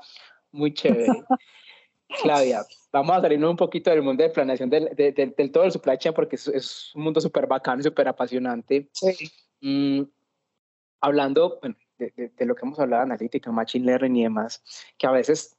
muy 0.52 0.74
chévere. 0.74 1.08
Claudia, 2.22 2.66
vamos 2.92 3.16
a 3.16 3.22
salirnos 3.22 3.52
un 3.52 3.58
poquito 3.58 3.90
del 3.90 4.02
mundo 4.02 4.22
de 4.22 4.30
planeación 4.30 4.70
del, 4.70 4.94
del, 4.96 5.52
todo 5.52 5.64
el 5.64 5.72
supply 5.72 5.98
chain 5.98 6.14
porque 6.14 6.36
es, 6.36 6.92
un 6.94 7.04
mundo 7.04 7.22
súper 7.22 7.48
bacano 7.48 7.80
y 7.80 7.84
súper 7.84 8.08
apasionante. 8.08 8.90
Sí. 8.92 9.32
Mm, 9.62 10.04
hablando 11.00 11.58
bueno, 11.62 11.76
de, 11.98 12.46
lo 12.46 12.56
que 12.56 12.66
hemos 12.66 12.80
hablado, 12.80 13.04
analítica, 13.04 13.52
machine 13.52 13.86
learning 13.86 14.16
y 14.16 14.24
demás, 14.24 14.64
que 14.98 15.08
a 15.08 15.12
veces, 15.12 15.58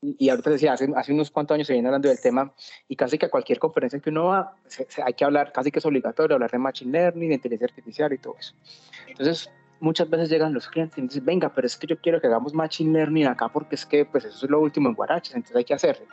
y 0.00 0.28
ahorita 0.28 0.50
decía, 0.50 0.72
hace, 0.72 0.88
hace 0.94 1.12
unos 1.12 1.30
cuantos 1.30 1.54
años 1.54 1.66
se 1.66 1.72
viene 1.72 1.88
hablando 1.88 2.08
del 2.08 2.20
tema 2.20 2.54
y 2.88 2.96
casi 2.96 3.18
que 3.18 3.26
a 3.26 3.30
cualquier 3.30 3.58
conferencia 3.58 4.00
que 4.00 4.10
uno 4.10 4.26
va, 4.26 4.56
hay 5.04 5.14
que 5.14 5.24
hablar, 5.24 5.52
casi 5.52 5.70
que 5.70 5.78
es 5.78 5.86
obligatorio 5.86 6.34
hablar 6.34 6.50
de 6.50 6.58
machine 6.58 6.92
learning, 6.92 7.28
de 7.28 7.34
inteligencia 7.34 7.74
artificial 7.74 8.12
y 8.12 8.18
todo 8.18 8.36
eso. 8.38 8.54
Entonces, 9.06 9.50
muchas 9.80 10.08
veces 10.08 10.28
llegan 10.28 10.54
los 10.54 10.68
clientes 10.68 10.98
y 10.98 11.02
dicen, 11.02 11.24
venga, 11.24 11.52
pero 11.54 11.66
es 11.66 11.76
que 11.76 11.86
yo 11.86 11.98
quiero 11.98 12.20
que 12.20 12.26
hagamos 12.26 12.54
machine 12.54 12.92
learning 12.92 13.26
acá 13.26 13.48
porque 13.48 13.74
es 13.74 13.84
que 13.84 14.04
pues 14.04 14.24
eso 14.24 14.46
es 14.46 14.50
lo 14.50 14.60
último 14.60 14.88
en 14.88 14.94
Guaraches, 14.94 15.34
entonces 15.34 15.56
hay 15.56 15.64
que 15.64 15.74
hacerlo. 15.74 16.06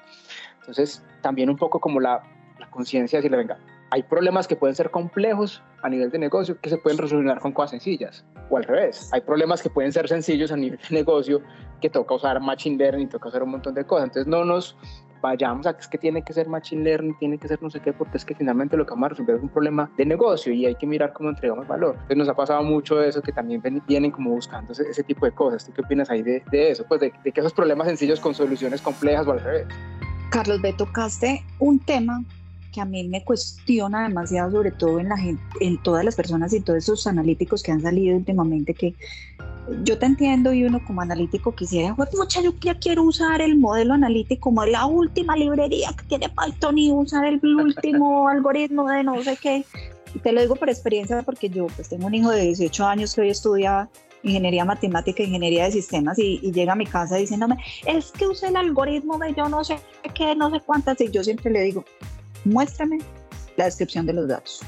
Entonces, 0.59 1.03
también 1.21 1.49
un 1.49 1.57
poco 1.57 1.79
como 1.79 1.99
la, 1.99 2.23
la 2.59 2.69
conciencia 2.69 3.17
de 3.17 3.21
decirle, 3.21 3.37
venga, 3.37 3.59
hay 3.89 4.03
problemas 4.03 4.47
que 4.47 4.55
pueden 4.55 4.75
ser 4.75 4.91
complejos 4.91 5.63
a 5.81 5.89
nivel 5.89 6.11
de 6.11 6.19
negocio 6.19 6.59
que 6.59 6.69
se 6.69 6.77
pueden 6.77 6.97
resolver 6.97 7.39
con 7.39 7.53
cosas 7.53 7.71
sencillas. 7.71 8.25
O 8.49 8.57
al 8.57 8.63
revés, 8.63 9.09
hay 9.13 9.21
problemas 9.21 9.61
que 9.61 9.69
pueden 9.69 9.91
ser 9.91 10.07
sencillos 10.07 10.51
a 10.51 10.57
nivel 10.57 10.79
de 10.79 10.95
negocio 10.95 11.41
que 11.81 11.89
toca 11.89 12.15
usar 12.15 12.39
machine 12.41 12.77
learning, 12.77 13.09
toca 13.09 13.29
hacer 13.29 13.43
un 13.43 13.51
montón 13.51 13.73
de 13.73 13.85
cosas. 13.85 14.05
Entonces, 14.05 14.27
no 14.27 14.43
nos 14.43 14.75
vayamos 15.21 15.67
a 15.67 15.73
que 15.73 15.81
es 15.81 15.87
que 15.87 15.97
tiene 15.97 16.21
que 16.21 16.33
ser 16.33 16.47
machine 16.47 16.83
learning, 16.83 17.17
tiene 17.17 17.37
que 17.37 17.47
ser 17.47 17.61
no 17.61 17.69
sé 17.69 17.79
qué, 17.79 17.93
porque 17.93 18.17
es 18.17 18.25
que 18.25 18.35
finalmente 18.35 18.77
lo 18.77 18.85
que 18.85 18.91
vamos 18.91 19.07
a 19.07 19.09
resolver 19.09 19.35
es 19.37 19.43
un 19.43 19.49
problema 19.49 19.89
de 19.97 20.05
negocio 20.05 20.53
y 20.53 20.65
hay 20.65 20.75
que 20.75 20.87
mirar 20.87 21.13
cómo 21.13 21.29
entregamos 21.29 21.67
valor. 21.67 21.93
Entonces 21.93 22.17
nos 22.17 22.29
ha 22.29 22.35
pasado 22.35 22.63
mucho 22.63 23.01
eso, 23.01 23.21
que 23.21 23.31
también 23.31 23.61
vienen 23.87 24.11
como 24.11 24.31
buscando 24.31 24.73
ese, 24.73 25.03
tipo 25.03 25.25
de 25.25 25.31
cosas. 25.31 25.65
¿Tú 25.65 25.71
qué 25.73 25.81
opinas 25.81 26.09
ahí 26.09 26.21
de, 26.21 26.43
eso? 26.51 26.85
Pues 26.87 27.01
de, 27.01 27.13
de, 27.23 27.31
que 27.31 27.39
esos 27.39 27.53
problemas 27.53 27.87
sencillos 27.87 28.19
con 28.19 28.33
soluciones 28.33 28.81
complejas 28.81 29.27
o 29.27 29.31
al 29.31 29.39
revés. 29.39 29.67
Carlos, 30.31 30.61
ve, 30.61 30.73
tocaste 30.73 31.43
un 31.59 31.79
tema 31.79 32.23
que 32.71 32.81
a 32.81 32.85
mí 32.85 33.07
me 33.07 33.23
cuestiona 33.23 34.07
demasiado, 34.07 34.51
sobre 34.51 34.71
todo 34.71 34.99
en, 34.99 35.09
la 35.09 35.17
gente, 35.17 35.41
en 35.59 35.81
todas 35.81 36.03
las 36.03 36.15
personas 36.15 36.53
y 36.53 36.61
todos 36.61 36.79
esos 36.79 37.07
analíticos 37.07 37.63
que 37.63 37.71
han 37.71 37.81
salido 37.81 38.15
últimamente, 38.15 38.73
que 38.73 38.93
yo 39.83 39.97
te 39.97 40.05
entiendo 40.05 40.53
y 40.53 40.63
uno 40.63 40.83
como 40.85 41.01
analítico 41.01 41.53
quisiera, 41.53 41.95
mucha 41.95 42.41
yo 42.41 42.53
ya 42.61 42.75
quiero 42.75 43.03
usar 43.03 43.41
el 43.41 43.57
modelo 43.57 43.93
analítico 43.93 44.41
como 44.41 44.65
la 44.65 44.85
última 44.85 45.35
librería 45.35 45.93
que 45.97 46.05
tiene 46.05 46.29
Python 46.29 46.77
y 46.77 46.91
usar 46.91 47.25
el 47.25 47.41
último 47.43 48.29
algoritmo 48.29 48.89
de 48.89 49.03
no 49.03 49.21
sé 49.23 49.37
qué. 49.41 49.65
Y 50.15 50.19
te 50.19 50.31
lo 50.31 50.41
digo 50.41 50.55
por 50.55 50.69
experiencia 50.69 51.21
porque 51.23 51.49
yo 51.49 51.67
pues 51.67 51.89
tengo 51.89 52.07
un 52.07 52.13
hijo 52.13 52.31
de 52.31 52.43
18 52.43 52.85
años 52.85 53.13
que 53.13 53.21
hoy 53.21 53.29
estudia 53.29 53.89
ingeniería 54.23 54.65
matemática, 54.65 55.21
ingeniería 55.21 55.65
de 55.65 55.71
sistemas 55.71 56.17
y, 56.17 56.39
y, 56.41 56.51
llega 56.51 56.73
a 56.73 56.75
mi 56.75 56.85
casa 56.85 57.17
diciéndome, 57.17 57.57
es 57.85 58.11
que 58.11 58.27
usé 58.27 58.47
el 58.47 58.55
algoritmo 58.55 59.17
de 59.19 59.33
yo 59.35 59.47
no 59.47 59.63
sé 59.63 59.77
qué, 60.15 60.35
no 60.35 60.49
sé 60.49 60.59
cuántas, 60.61 60.99
y 61.01 61.11
yo 61.11 61.23
siempre 61.23 61.51
le 61.51 61.61
digo, 61.61 61.85
muéstrame 62.45 62.99
la 63.55 63.65
descripción 63.65 64.05
de 64.05 64.13
los 64.13 64.27
datos. 64.27 64.61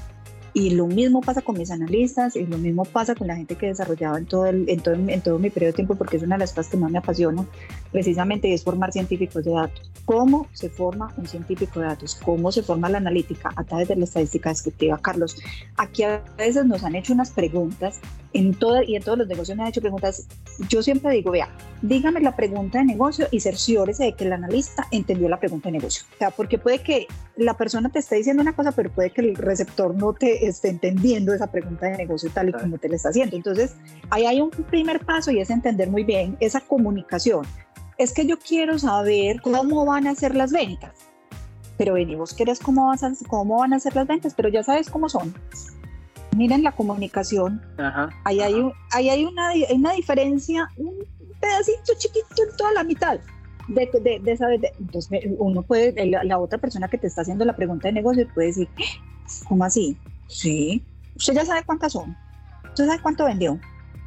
Y 0.54 0.72
lo 0.72 0.88
mismo 0.88 1.22
pasa 1.22 1.42
con 1.42 1.58
mis 1.58 1.70
analistas 1.70 2.36
y 2.36 2.46
lo 2.46 2.58
mismo 2.58 2.84
pasa 2.84 3.14
con 3.14 3.28
la 3.28 3.36
gente 3.36 3.56
que 3.56 3.68
he 3.68 3.70
desarrollado 3.70 4.18
en 4.18 4.26
todo, 4.26 4.48
el, 4.48 4.68
en 4.68 4.80
todo, 4.82 4.96
en 4.96 5.22
todo 5.22 5.38
mi 5.38 5.50
periodo 5.50 5.72
de 5.72 5.76
tiempo, 5.76 5.96
porque 5.96 6.18
es 6.18 6.24
una 6.24 6.36
de 6.36 6.40
las 6.40 6.54
cosas 6.54 6.72
que 6.72 6.78
más 6.78 6.92
me 6.92 6.98
apasiona, 6.98 7.46
precisamente 7.92 8.52
es 8.54 8.64
formar 8.64 8.92
científicos 8.92 9.44
de 9.46 9.52
datos. 9.52 9.89
¿Cómo 10.10 10.48
se 10.54 10.72
forma 10.72 11.14
un 11.18 11.28
científico 11.28 11.80
de 11.80 11.86
datos? 11.86 12.16
¿Cómo 12.16 12.52
se 12.52 12.64
forma 12.64 12.90
la 12.90 12.98
analítica 12.98 13.52
a 13.56 13.64
través 13.64 13.90
de 13.90 13.96
la 13.96 14.06
estadística 14.06 14.50
descriptiva? 14.50 14.98
Carlos, 14.98 15.36
aquí 15.78 16.02
a 16.02 16.24
veces 16.36 16.66
nos 16.66 16.84
han 16.84 16.96
hecho 16.96 17.14
unas 17.14 17.30
preguntas 17.30 18.00
en 18.34 18.56
todo, 18.56 18.82
y 18.82 18.96
en 18.96 19.04
todos 19.04 19.20
los 19.20 19.28
negocios 19.28 19.56
me 19.56 19.62
han 19.62 19.70
hecho 19.70 19.82
preguntas. 19.82 20.28
Yo 20.68 20.82
siempre 20.82 21.14
digo, 21.14 21.30
vea, 21.30 21.50
dígame 21.84 22.22
la 22.22 22.36
pregunta 22.36 22.80
de 22.80 22.86
negocio 22.86 23.28
y 23.30 23.40
cerciórese 23.40 24.06
de 24.06 24.14
que 24.14 24.24
el 24.24 24.34
analista 24.34 24.88
entendió 24.90 25.30
la 25.30 25.40
pregunta 25.40 25.70
de 25.70 25.74
negocio. 25.74 26.04
O 26.16 26.18
sea, 26.18 26.32
porque 26.32 26.58
puede 26.58 26.80
que 26.80 27.06
la 27.38 27.56
persona 27.56 27.90
te 27.90 28.00
esté 28.00 28.16
diciendo 28.16 28.42
una 28.42 28.54
cosa, 28.54 28.72
pero 28.72 28.92
puede 28.92 29.12
que 29.12 29.22
el 29.22 29.36
receptor 29.36 29.94
no 29.96 30.14
te 30.14 30.48
esté 30.48 30.70
entendiendo 30.70 31.36
esa 31.36 31.52
pregunta 31.52 31.86
de 31.86 31.98
negocio 31.98 32.32
tal 32.34 32.50
y 32.50 32.52
como 32.52 32.80
te 32.80 32.90
la 32.90 32.96
está 32.96 33.10
haciendo. 33.10 33.36
Entonces, 33.36 33.76
ahí 34.10 34.26
hay 34.26 34.42
un 34.42 34.50
primer 34.50 35.06
paso 35.06 35.30
y 35.30 35.40
es 35.40 35.52
entender 35.52 35.90
muy 35.90 36.04
bien 36.04 36.36
esa 36.40 36.62
comunicación 36.62 37.46
es 38.00 38.14
que 38.14 38.26
yo 38.26 38.40
quiero 38.40 38.80
saber 38.80 39.42
cómo 39.42 39.86
van 39.86 40.08
a 40.08 40.16
ser 40.16 40.34
las 40.36 40.52
ventas. 40.52 40.92
Pero 41.78 41.94
vení, 41.94 42.16
vos 42.16 42.34
querés 42.34 42.60
cómo, 42.60 42.88
vas 42.88 43.04
a, 43.04 43.12
cómo 43.28 43.60
van 43.60 43.74
a 43.74 43.80
ser 43.80 43.96
las 43.96 44.08
ventas, 44.08 44.34
pero 44.36 44.50
ya 44.50 44.64
sabes 44.64 44.90
cómo 44.90 45.08
son. 45.10 45.34
Miren 46.36 46.64
la 46.64 46.72
comunicación. 46.72 47.62
Ajá, 47.78 48.10
Ahí 48.24 48.40
hay, 48.42 48.54
un- 48.56 48.74
ahí 48.92 49.10
hay 49.10 49.26
una, 49.26 49.50
hay 49.50 49.66
una 49.74 49.94
diferencia, 49.94 50.68
un 50.78 50.94
pedacito 51.40 51.94
chiquito 51.98 52.44
en 52.50 52.58
toda 52.58 52.72
la 52.74 52.84
mitad. 52.84 53.20
De, 53.68 53.88
de, 54.02 54.20
de 54.20 54.38
saber, 54.38 54.60
de- 54.62 54.74
entonces 54.80 55.22
uno 55.38 55.62
puede, 55.62 56.06
la, 56.08 56.24
la 56.24 56.40
otra 56.40 56.58
persona 56.58 56.88
que 56.88 56.98
te 56.98 57.08
está 57.08 57.22
haciendo 57.22 57.46
la 57.46 57.56
pregunta 57.56 57.88
de 57.88 57.94
negocio 57.94 58.28
puede 58.34 58.48
decir, 58.48 58.68
¿cómo 59.48 59.64
así? 59.64 59.96
Sí, 60.28 60.84
usted 61.16 61.34
ya 61.36 61.46
sabe 61.46 61.64
cuántas 61.66 61.94
son, 61.94 62.16
usted 62.66 62.88
sabe 62.88 63.00
cuánto 63.02 63.26
vendió. 63.26 63.60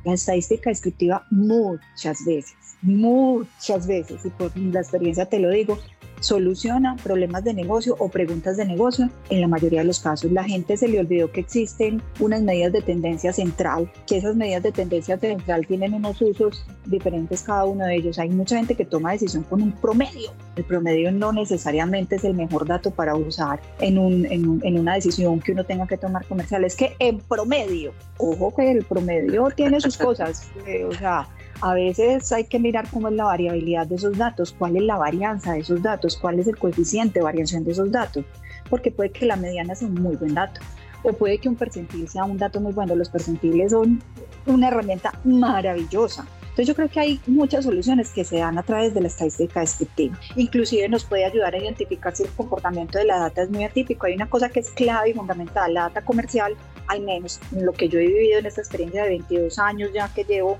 La 0.04 0.14
estadística 0.14 0.68
descriptiva 0.70 1.24
muchas 1.30 2.24
veces, 2.26 2.56
muchas 2.82 3.86
veces, 3.86 4.24
y 4.24 4.30
por 4.30 4.56
la 4.56 4.80
experiencia 4.80 5.26
te 5.26 5.38
lo 5.38 5.50
digo, 5.50 5.78
soluciona 6.20 6.94
problemas 7.02 7.42
de 7.42 7.52
negocio 7.52 7.96
o 7.98 8.08
preguntas 8.08 8.56
de 8.56 8.64
negocio 8.64 9.10
en 9.28 9.40
la 9.40 9.48
mayoría 9.48 9.80
de 9.80 9.86
los 9.86 9.98
casos. 9.98 10.30
La 10.30 10.44
gente 10.44 10.76
se 10.76 10.86
le 10.86 11.00
olvidó 11.00 11.32
que 11.32 11.40
existen 11.40 12.00
unas 12.20 12.42
medidas 12.42 12.72
de 12.72 12.80
tendencia 12.80 13.32
central, 13.32 13.90
que 14.06 14.18
esas 14.18 14.36
medidas 14.36 14.62
de 14.62 14.70
tendencia 14.70 15.18
central 15.18 15.66
tienen 15.66 15.94
unos 15.94 16.22
usos 16.22 16.64
diferentes 16.86 17.42
cada 17.42 17.64
uno 17.64 17.84
de 17.86 17.96
ellos. 17.96 18.20
Hay 18.20 18.30
mucha 18.30 18.56
gente 18.56 18.76
que 18.76 18.84
toma 18.84 19.10
decisión 19.10 19.42
con 19.42 19.62
un 19.62 19.72
promedio. 19.72 20.30
El 20.54 20.62
promedio 20.62 21.10
no 21.10 21.32
necesariamente 21.32 22.14
es 22.14 22.24
el 22.24 22.34
mejor 22.34 22.68
dato 22.68 22.92
para 22.92 23.16
usar 23.16 23.60
en, 23.80 23.98
un, 23.98 24.24
en, 24.26 24.48
un- 24.48 24.60
en 24.64 24.78
una 24.78 24.94
decisión 24.94 25.40
que 25.40 25.50
uno 25.50 25.64
tenga 25.64 25.88
que 25.88 25.96
tomar 25.96 26.24
comercial. 26.26 26.64
Es 26.64 26.76
que 26.76 26.94
en 27.00 27.18
promedio, 27.18 27.92
ojo 28.18 28.54
que 28.54 28.70
el 28.70 28.84
promedio 28.84 29.48
tiene 29.56 29.80
sus 29.80 29.96
cosas, 29.96 30.48
eh, 30.68 30.84
o 30.84 30.92
sea, 30.92 31.26
a 31.62 31.74
veces 31.74 32.32
hay 32.32 32.44
que 32.44 32.58
mirar 32.58 32.88
cómo 32.90 33.08
es 33.08 33.14
la 33.14 33.24
variabilidad 33.24 33.86
de 33.86 33.94
esos 33.94 34.18
datos, 34.18 34.52
cuál 34.58 34.76
es 34.76 34.82
la 34.82 34.96
varianza 34.96 35.52
de 35.52 35.60
esos 35.60 35.80
datos, 35.80 36.16
cuál 36.16 36.40
es 36.40 36.48
el 36.48 36.58
coeficiente 36.58 37.20
de 37.20 37.24
variación 37.24 37.62
de 37.62 37.70
esos 37.70 37.90
datos, 37.92 38.24
porque 38.68 38.90
puede 38.90 39.12
que 39.12 39.26
la 39.26 39.36
mediana 39.36 39.76
sea 39.76 39.86
un 39.86 39.94
muy 39.94 40.16
buen 40.16 40.34
dato 40.34 40.60
o 41.04 41.12
puede 41.12 41.38
que 41.38 41.48
un 41.48 41.54
percentil 41.54 42.08
sea 42.08 42.24
un 42.24 42.36
dato 42.36 42.60
muy 42.60 42.72
bueno. 42.72 42.96
Los 42.96 43.08
percentiles 43.08 43.70
son 43.70 44.02
una 44.46 44.68
herramienta 44.68 45.12
maravillosa. 45.24 46.26
Entonces 46.42 46.66
yo 46.66 46.74
creo 46.74 46.88
que 46.88 47.00
hay 47.00 47.20
muchas 47.26 47.64
soluciones 47.64 48.10
que 48.10 48.24
se 48.24 48.38
dan 48.38 48.58
a 48.58 48.62
través 48.62 48.92
de 48.92 49.00
la 49.00 49.06
estadística 49.06 49.60
descriptiva. 49.60 50.18
Inclusive 50.36 50.88
nos 50.88 51.04
puede 51.04 51.24
ayudar 51.24 51.54
a 51.54 51.58
identificar 51.58 52.14
si 52.14 52.24
el 52.24 52.28
comportamiento 52.30 52.98
de 52.98 53.06
la 53.06 53.18
data 53.18 53.42
es 53.42 53.50
muy 53.50 53.64
atípico. 53.64 54.06
Hay 54.06 54.14
una 54.14 54.28
cosa 54.28 54.50
que 54.50 54.60
es 54.60 54.70
clave 54.70 55.10
y 55.10 55.14
fundamental, 55.14 55.72
la 55.72 55.82
data 55.82 56.04
comercial, 56.04 56.54
al 56.88 57.00
menos 57.00 57.40
en 57.52 57.64
lo 57.64 57.72
que 57.72 57.88
yo 57.88 57.98
he 57.98 58.06
vivido 58.06 58.38
en 58.38 58.46
esta 58.46 58.60
experiencia 58.60 59.04
de 59.04 59.10
22 59.10 59.58
años 59.58 59.90
ya 59.94 60.12
que 60.12 60.24
llevo 60.24 60.58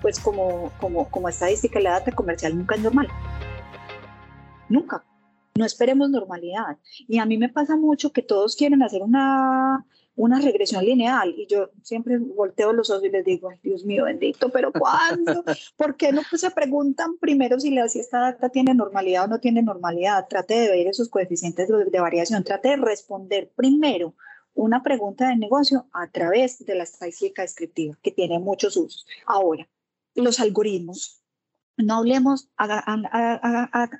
pues 0.00 0.18
como, 0.18 0.72
como, 0.80 1.10
como 1.10 1.28
estadística, 1.28 1.80
la 1.80 1.92
data 1.92 2.12
comercial 2.12 2.56
nunca 2.56 2.74
es 2.74 2.82
normal. 2.82 3.08
Nunca. 4.68 5.04
No 5.56 5.64
esperemos 5.64 6.10
normalidad. 6.10 6.78
Y 7.08 7.18
a 7.18 7.26
mí 7.26 7.36
me 7.36 7.48
pasa 7.48 7.76
mucho 7.76 8.12
que 8.12 8.22
todos 8.22 8.56
quieren 8.56 8.82
hacer 8.82 9.02
una, 9.02 9.84
una 10.16 10.40
regresión 10.40 10.84
lineal 10.84 11.34
y 11.36 11.46
yo 11.46 11.70
siempre 11.82 12.18
volteo 12.18 12.72
los 12.72 12.90
ojos 12.90 13.04
y 13.04 13.10
les 13.10 13.24
digo, 13.24 13.50
"Ay, 13.50 13.58
Dios 13.62 13.84
mío 13.84 14.04
bendito, 14.04 14.50
pero 14.50 14.70
¿cuándo? 14.72 15.44
¿Por 15.76 15.96
qué 15.96 16.12
no 16.12 16.22
pues, 16.28 16.42
se 16.42 16.50
preguntan 16.50 17.16
primero 17.18 17.58
si, 17.58 17.70
la, 17.70 17.88
si 17.88 18.00
esta 18.00 18.20
data 18.20 18.48
tiene 18.50 18.74
normalidad 18.74 19.24
o 19.24 19.28
no 19.28 19.40
tiene 19.40 19.62
normalidad? 19.62 20.26
Trate 20.28 20.54
de 20.54 20.70
ver 20.70 20.86
esos 20.86 21.08
coeficientes 21.08 21.68
de, 21.68 21.84
de 21.86 22.00
variación, 22.00 22.44
trate 22.44 22.68
de 22.68 22.76
responder 22.76 23.50
primero 23.56 24.14
una 24.54 24.82
pregunta 24.82 25.28
de 25.28 25.36
negocio 25.36 25.86
a 25.92 26.08
través 26.08 26.64
de 26.64 26.74
la 26.74 26.84
estadística 26.84 27.42
descriptiva, 27.42 27.96
que 28.02 28.10
tiene 28.10 28.38
muchos 28.38 28.76
usos. 28.76 29.06
Ahora, 29.26 29.66
los 30.14 30.40
algoritmos. 30.40 31.22
No 31.76 31.96
hablemos, 31.96 32.50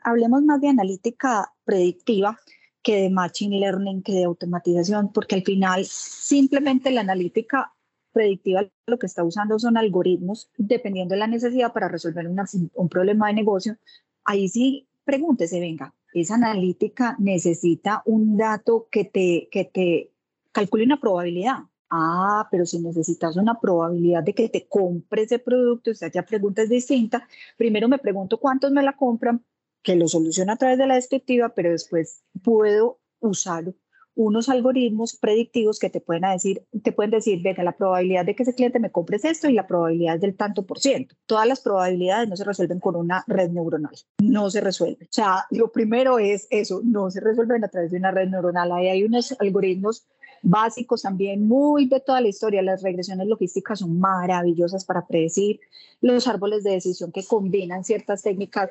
hablemos 0.03 0.43
más 0.43 0.61
de 0.61 0.69
analítica 0.69 1.53
predictiva 1.65 2.39
que 2.83 2.97
de 3.03 3.11
machine 3.11 3.59
learning, 3.59 4.03
que 4.03 4.13
de 4.13 4.25
automatización, 4.25 5.13
porque 5.13 5.35
al 5.37 5.43
final 5.43 5.85
simplemente 5.85 6.91
la 6.91 7.03
analítica 7.03 7.73
predictiva 8.13 8.67
lo 8.87 8.99
que 8.99 9.07
está 9.07 9.23
usando 9.23 9.59
son 9.59 9.77
algoritmos 9.77 10.51
dependiendo 10.57 11.15
de 11.15 11.21
la 11.21 11.27
necesidad 11.27 11.73
para 11.73 11.89
resolver 11.89 12.27
una- 12.27 12.47
un 12.75 12.89
problema 12.89 13.29
de 13.29 13.35
negocio. 13.35 13.77
Ahí 14.25 14.49
sí, 14.49 14.89
pregúntese, 15.05 15.61
venga, 15.61 15.95
esa 16.13 16.35
analítica 16.35 17.17
necesita 17.19 18.03
un 18.05 18.37
dato 18.37 18.89
que 18.91 19.05
te, 19.05 19.49
que 19.51 19.65
te 19.65 20.13
calcule 20.53 20.85
una 20.85 21.01
probabilidad. 21.01 21.59
Ah, 21.91 22.47
pero 22.51 22.67
si 22.67 22.79
necesitas 22.79 23.37
una 23.37 23.59
probabilidad 23.59 24.23
de 24.23 24.35
que 24.35 24.49
te 24.49 24.69
compre 24.69 25.23
ese 25.23 25.41
producto, 25.41 25.91
o 25.91 25.95
sea, 25.95 26.11
ya 26.11 26.23
pregunta 26.23 26.63
es 26.63 26.69
distinta. 26.69 27.27
Primero 27.57 27.89
me 27.89 27.99
pregunto 27.99 28.39
cuántos 28.39 28.71
me 28.71 28.83
la 28.83 28.97
compran, 28.97 29.45
que 29.83 29.97
lo 29.97 30.07
soluciona 30.09 30.53
a 30.53 30.57
través 30.57 30.79
de 30.79 30.87
la 30.87 30.95
descriptiva, 30.95 31.49
pero 31.51 31.71
después 31.71 32.23
puedo 32.43 33.01
usar 33.19 33.75
unos 34.15 34.49
algoritmos 34.49 35.17
predictivos 35.17 35.79
que 35.79 35.89
te 35.89 36.01
pueden 36.01 36.23
decir, 36.23 36.65
te 36.83 36.93
pueden 36.93 37.11
decir, 37.11 37.41
venga, 37.43 37.63
la 37.63 37.77
probabilidad 37.77 38.25
de 38.25 38.35
que 38.35 38.43
ese 38.43 38.55
cliente 38.55 38.79
me 38.79 38.91
compre 38.91 39.17
es 39.17 39.25
esto 39.25 39.49
y 39.49 39.55
la 39.55 39.67
probabilidad 39.67 40.17
es 40.17 40.21
del 40.21 40.37
tanto 40.37 40.67
por 40.67 40.79
ciento. 40.79 41.15
Todas 41.27 41.47
las 41.47 41.61
probabilidades 41.61 42.29
no 42.29 42.37
se 42.37 42.45
resuelven 42.45 42.81
con 42.81 42.97
una 42.97 43.25
red 43.27 43.51
neuronal, 43.51 43.95
no 44.23 44.51
se 44.51 44.61
resuelven. 44.61 45.09
O 45.09 45.13
sea, 45.13 45.47
lo 45.51 45.73
primero 45.73 46.19
es 46.19 46.47
eso, 46.51 46.83
no 46.85 47.11
se 47.11 47.21
resuelven 47.21 47.65
a 47.65 47.69
través 47.69 47.93
de 47.93 47.99
una 47.99 48.11
red 48.11 48.29
neuronal. 48.29 48.73
Ahí 48.73 48.89
hay 48.89 49.05
unos 49.05 49.35
algoritmos 49.41 50.07
básicos 50.43 51.03
también, 51.03 51.47
muy 51.47 51.87
de 51.87 52.01
toda 52.01 52.21
la 52.21 52.29
historia. 52.29 52.63
Las 52.63 52.83
regresiones 52.83 53.27
logísticas 53.27 53.81
son 53.81 53.99
maravillosas 53.99 54.85
para 54.85 55.07
predecir. 55.07 55.61
Los 56.01 56.27
árboles 56.27 56.65
de 56.65 56.73
decisión 56.73 57.13
que 57.13 57.25
combinan 57.25 57.85
ciertas 57.85 58.23
técnicas 58.23 58.71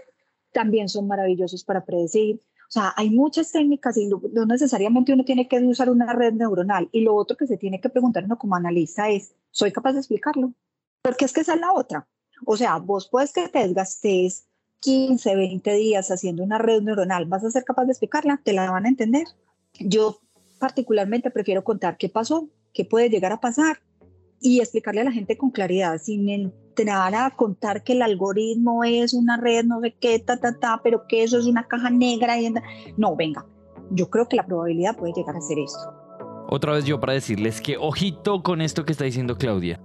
también 0.52 0.90
son 0.90 1.08
maravillosos 1.08 1.64
para 1.64 1.86
predecir. 1.86 2.42
O 2.68 2.72
sea, 2.72 2.94
hay 2.98 3.10
muchas 3.10 3.52
técnicas 3.52 3.98
y 3.98 4.08
no, 4.08 4.46
necesariamente 4.46 5.14
uno 5.14 5.26
tiene 5.26 5.48
que 5.48 5.60
usar 5.60 5.90
una 5.90 6.14
red 6.14 6.34
neuronal. 6.34 6.88
Y 6.92 7.02
lo 7.02 7.16
otro 7.16 7.36
que 7.36 7.48
se 7.48 7.58
tiene 7.58 7.82
que 7.82 7.90
preguntar 7.90 8.26
uno 8.26 8.38
como 8.38 8.56
analista 8.56 9.10
es, 9.10 9.34
¿soy 9.50 9.72
capaz 9.72 9.94
de 9.94 10.00
explicarlo? 10.00 10.54
Porque 11.02 11.26
es 11.26 11.34
que 11.34 11.42
esa 11.42 11.56
es 11.56 11.60
la 11.60 11.74
otra. 11.74 12.08
O 12.46 12.58
sea, 12.58 12.78
vos 12.78 13.10
puedes 13.10 13.34
que 13.34 13.48
te 13.50 13.60
desgastes 13.60 14.46
15, 14.82 15.36
20 15.36 15.74
días 15.74 16.12
haciendo 16.12 16.44
una 16.44 16.58
red 16.58 16.82
neuronal, 16.82 17.26
¿vas 17.26 17.44
a 17.44 17.52
ser 17.52 17.64
capaz 17.64 17.86
de 17.86 17.92
explicarla? 17.92 18.40
¿Te 18.44 18.54
la 18.54 18.70
van 18.72 18.86
a 18.86 18.90
entender? 18.90 19.28
Yo 19.80 20.20
particularmente 20.60 21.32
prefiero 21.32 21.64
contar 21.64 21.98
qué 21.98 22.10
pasó, 22.10 22.50
qué 22.74 22.86
puede 22.86 23.10
llegar 23.10 23.32
a 23.32 23.40
pasar 23.40 23.80
y 24.42 24.60
explicarle 24.60 25.02
a 25.02 25.06
la 25.06 25.12
gente 25.12 25.38
con 25.38 25.52
claridad, 25.52 25.98
sin 25.98 26.30
entrar 26.30 27.16
a 27.16 27.32
contar 27.32 27.84
que 27.84 27.94
el 27.94 28.02
algoritmo 28.02 28.84
es 28.84 29.14
una 29.14 29.38
red, 29.38 29.66
no 29.66 29.82
sé 29.82 29.96
qué, 30.00 30.20
ta, 30.20 30.38
ta, 30.38 30.58
ta, 30.58 30.82
pero 30.84 31.08
que 31.08 31.24
eso 31.24 31.38
es 31.38 31.46
una 31.46 31.68
caja 31.68 31.90
negra. 31.90 32.40
Y... 32.40 32.54
No, 32.98 33.16
venga, 33.16 33.46
yo 33.92 34.10
creo 34.10 34.28
que 34.28 34.36
la 34.36 34.46
probabilidad 34.46 34.96
puede 34.96 35.14
llegar 35.14 35.36
a 35.36 35.42
ser 35.42 35.60
esto. 35.60 35.94
Otra 36.50 36.74
vez 36.74 36.86
yo 36.86 37.00
para 37.00 37.14
decirles 37.14 37.62
que 37.62 37.78
ojito 37.78 38.42
con 38.42 38.62
esto 38.62 38.86
que 38.86 38.92
está 38.92 39.04
diciendo 39.04 39.38
Claudia. 39.38 39.80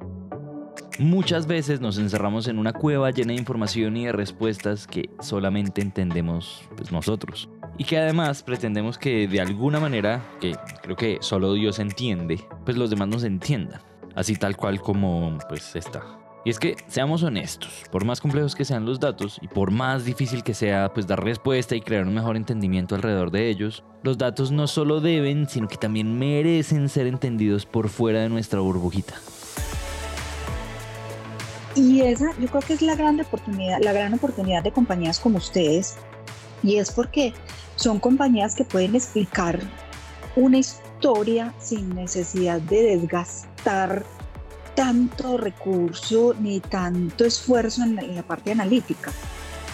Muchas 0.98 1.46
veces 1.48 1.80
nos 1.80 1.98
encerramos 1.98 2.46
en 2.46 2.58
una 2.58 2.72
cueva 2.72 3.10
llena 3.10 3.32
de 3.32 3.38
información 3.38 3.96
y 3.96 4.06
de 4.06 4.12
respuestas 4.12 4.87
que 4.87 5.10
solamente 5.20 5.82
entendemos 5.82 6.62
pues, 6.76 6.92
nosotros. 6.92 7.48
Y 7.76 7.84
que 7.84 7.98
además 7.98 8.42
pretendemos 8.42 8.98
que 8.98 9.26
de 9.26 9.40
alguna 9.40 9.80
manera, 9.80 10.22
que 10.40 10.56
creo 10.82 10.96
que 10.96 11.18
solo 11.20 11.54
Dios 11.54 11.78
entiende, 11.78 12.46
pues 12.64 12.76
los 12.76 12.90
demás 12.90 13.08
nos 13.08 13.24
entiendan. 13.24 13.80
Así 14.14 14.37
tal 14.37 14.56
cual 14.56 14.80
como 14.80 15.38
pues 15.48 15.74
está. 15.74 16.02
Y 16.44 16.50
es 16.50 16.58
que 16.58 16.76
seamos 16.88 17.22
honestos, 17.22 17.84
por 17.90 18.04
más 18.04 18.20
complejos 18.20 18.54
que 18.54 18.66
sean 18.66 18.84
los 18.84 19.00
datos 19.00 19.38
y 19.40 19.48
por 19.48 19.70
más 19.70 20.04
difícil 20.04 20.42
que 20.42 20.52
sea 20.52 20.92
pues 20.92 21.06
dar 21.06 21.24
respuesta 21.24 21.74
y 21.74 21.80
crear 21.80 22.06
un 22.06 22.12
mejor 22.12 22.37
entendimiento 22.37 22.94
alrededor 22.94 23.30
de 23.30 23.48
ellos, 23.48 23.82
los 24.02 24.18
datos 24.18 24.52
no 24.52 24.66
solo 24.66 25.00
deben, 25.00 25.48
sino 25.48 25.68
que 25.68 25.78
también 25.78 26.18
merecen 26.18 26.90
ser 26.90 27.06
entendidos 27.06 27.64
por 27.64 27.88
fuera 27.88 28.20
de 28.20 28.28
nuestra 28.28 28.60
burbujita. 28.60 29.14
Y 31.74 32.02
esa 32.02 32.26
yo 32.38 32.46
creo 32.48 32.60
que 32.60 32.74
es 32.74 32.82
la 32.82 32.94
gran 32.94 33.18
oportunidad, 33.18 33.80
la 33.80 33.94
gran 33.94 34.12
oportunidad 34.12 34.62
de 34.62 34.70
compañías 34.70 35.18
como 35.18 35.38
ustedes, 35.38 35.96
y 36.64 36.79
es 36.79 36.90
porque 36.90 37.33
son 37.77 38.00
compañías 38.00 38.55
que 38.55 38.64
pueden 38.64 38.96
explicar 38.96 39.61
una 40.35 40.59
historia 40.59 41.55
sin 41.61 41.94
necesidad 41.94 42.61
de 42.62 42.96
desgastar 42.96 44.05
tanto 44.74 45.37
recurso 45.37 46.35
ni 46.40 46.59
tanto 46.59 47.24
esfuerzo 47.24 47.83
en 47.83 47.94
la, 47.96 48.03
en 48.03 48.16
la 48.16 48.22
parte 48.22 48.50
analítica. 48.50 49.12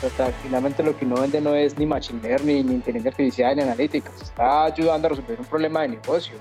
Total, 0.01 0.35
finalmente 0.43 0.83
lo 0.83 0.97
que 0.97 1.05
uno 1.05 1.21
vende 1.21 1.41
no 1.41 1.55
es 1.55 1.79
ni 1.79 1.87
machine 1.87 2.21
learning, 2.23 2.67
ni 2.67 2.75
inteligencia 2.75 3.11
artificial, 3.11 3.57
ni 3.57 3.63
analítica, 3.63 4.11
se 4.17 4.25
está 4.25 4.65
ayudando 4.65 5.07
a 5.07 5.11
resolver 5.11 5.39
un 5.39 5.47
problema 5.47 5.83
de 5.83 5.89
negocio. 5.89 6.35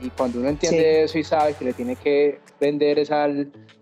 Y 0.00 0.10
cuando 0.10 0.40
uno 0.40 0.48
entiende 0.48 0.78
sí. 0.78 1.04
eso 1.04 1.18
y 1.18 1.24
sabe 1.24 1.54
que 1.54 1.64
le 1.64 1.72
tiene 1.72 1.96
que 1.96 2.40
vender 2.60 2.98
esa, 2.98 3.26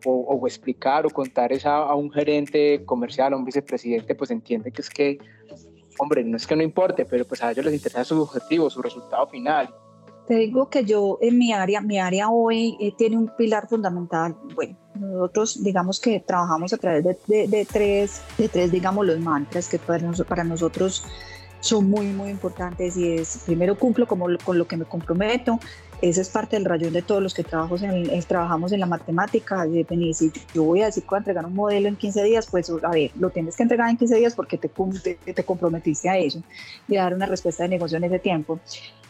o, 0.05 0.11
o, 0.11 0.47
explicar 0.47 1.07
o 1.07 1.11
contar 1.11 1.53
esa 1.53 1.77
a 1.77 1.95
un 1.95 2.11
gerente 2.13 2.83
comercial, 2.85 3.33
a 3.33 3.37
un 3.37 3.45
vicepresidente, 3.45 4.15
pues 4.15 4.31
entiende 4.31 4.71
que 4.71 4.83
es 4.83 4.91
que, 4.91 5.19
hombre, 6.01 6.25
no 6.25 6.37
es 6.37 6.47
que 6.47 6.57
no 6.57 6.63
importe, 6.63 7.05
pero 7.05 7.25
pues 7.27 7.43
a 7.43 7.51
ellos 7.51 7.65
les 7.65 7.75
interesa 7.75 8.05
su 8.05 8.23
objetivo, 8.23 8.71
su 8.71 8.81
resultado 8.81 9.27
final. 9.29 9.73
Te 10.27 10.37
digo 10.37 10.71
que 10.71 10.85
yo 10.85 11.19
en 11.21 11.39
mi 11.39 11.53
área, 11.53 11.81
mi 11.81 11.99
área 11.99 12.31
hoy 12.31 12.77
eh, 12.81 12.93
tiene 12.97 13.19
un 13.19 13.29
pilar 13.37 13.69
fundamental. 13.69 14.37
Bueno, 14.55 14.77
nosotros 14.95 15.63
digamos 15.63 16.01
que 16.01 16.21
trabajamos 16.21 16.73
a 16.73 16.79
través 16.79 17.05
de, 17.05 17.49
de, 17.49 17.65
tres, 17.65 18.23
de 18.39 18.49
tres, 18.49 18.71
digamos, 18.71 19.07
los 19.07 19.19
mantras 19.19 19.69
que 19.69 19.79
para, 19.79 20.09
para 20.29 20.45
nosotros 20.45 21.05
son 21.61 21.91
muy, 21.91 22.07
muy 22.07 22.31
importantes 22.31 22.97
y 22.97 23.15
es, 23.15 23.43
primero 23.45 23.79
cumplo 23.79 24.07
como, 24.07 24.27
con 24.45 24.57
lo 24.57 24.67
que 24.67 24.77
me 24.77 24.85
comprometo, 24.85 25.59
ese 26.03 26.21
es 26.23 26.29
parte 26.29 26.57
del 26.57 26.65
rayón 26.65 26.93
de 26.93 27.03
todos 27.03 27.23
los 27.23 27.35
que 27.35 27.45
trabajamos 27.45 27.83
en, 27.83 28.11
eh, 28.11 28.23
trabajamos 28.27 28.73
en 28.73 28.81
la 28.81 28.87
matemática. 28.87 29.67
Y 29.67 30.15
si 30.15 30.33
yo 30.55 30.65
voy 30.65 30.83
a 30.83 30.87
decir 30.87 31.03
que 31.03 31.09
voy 31.11 31.17
a 31.17 31.19
entregar 31.19 31.47
un 31.47 31.55
modelo 31.55 31.89
en 31.89 31.97
15 31.97 32.23
días, 32.25 32.47
pues 32.51 32.71
a 32.71 32.91
ver, 32.91 33.11
lo 33.19 33.31
tienes 33.31 33.57
que 33.57 33.63
entregar 33.63 33.91
en 33.91 33.97
15 33.97 34.17
días 34.17 34.35
porque 34.35 34.59
te, 34.59 34.69
te, 34.69 35.35
te 35.35 35.45
comprometiste 35.45 36.09
a 36.09 36.19
eso 36.19 36.43
y 36.89 36.97
a 36.97 37.03
dar 37.05 37.15
una 37.15 37.27
respuesta 37.27 37.65
de 37.65 37.69
negocio 37.69 37.99
en 37.99 38.05
ese 38.05 38.19
tiempo. 38.19 38.61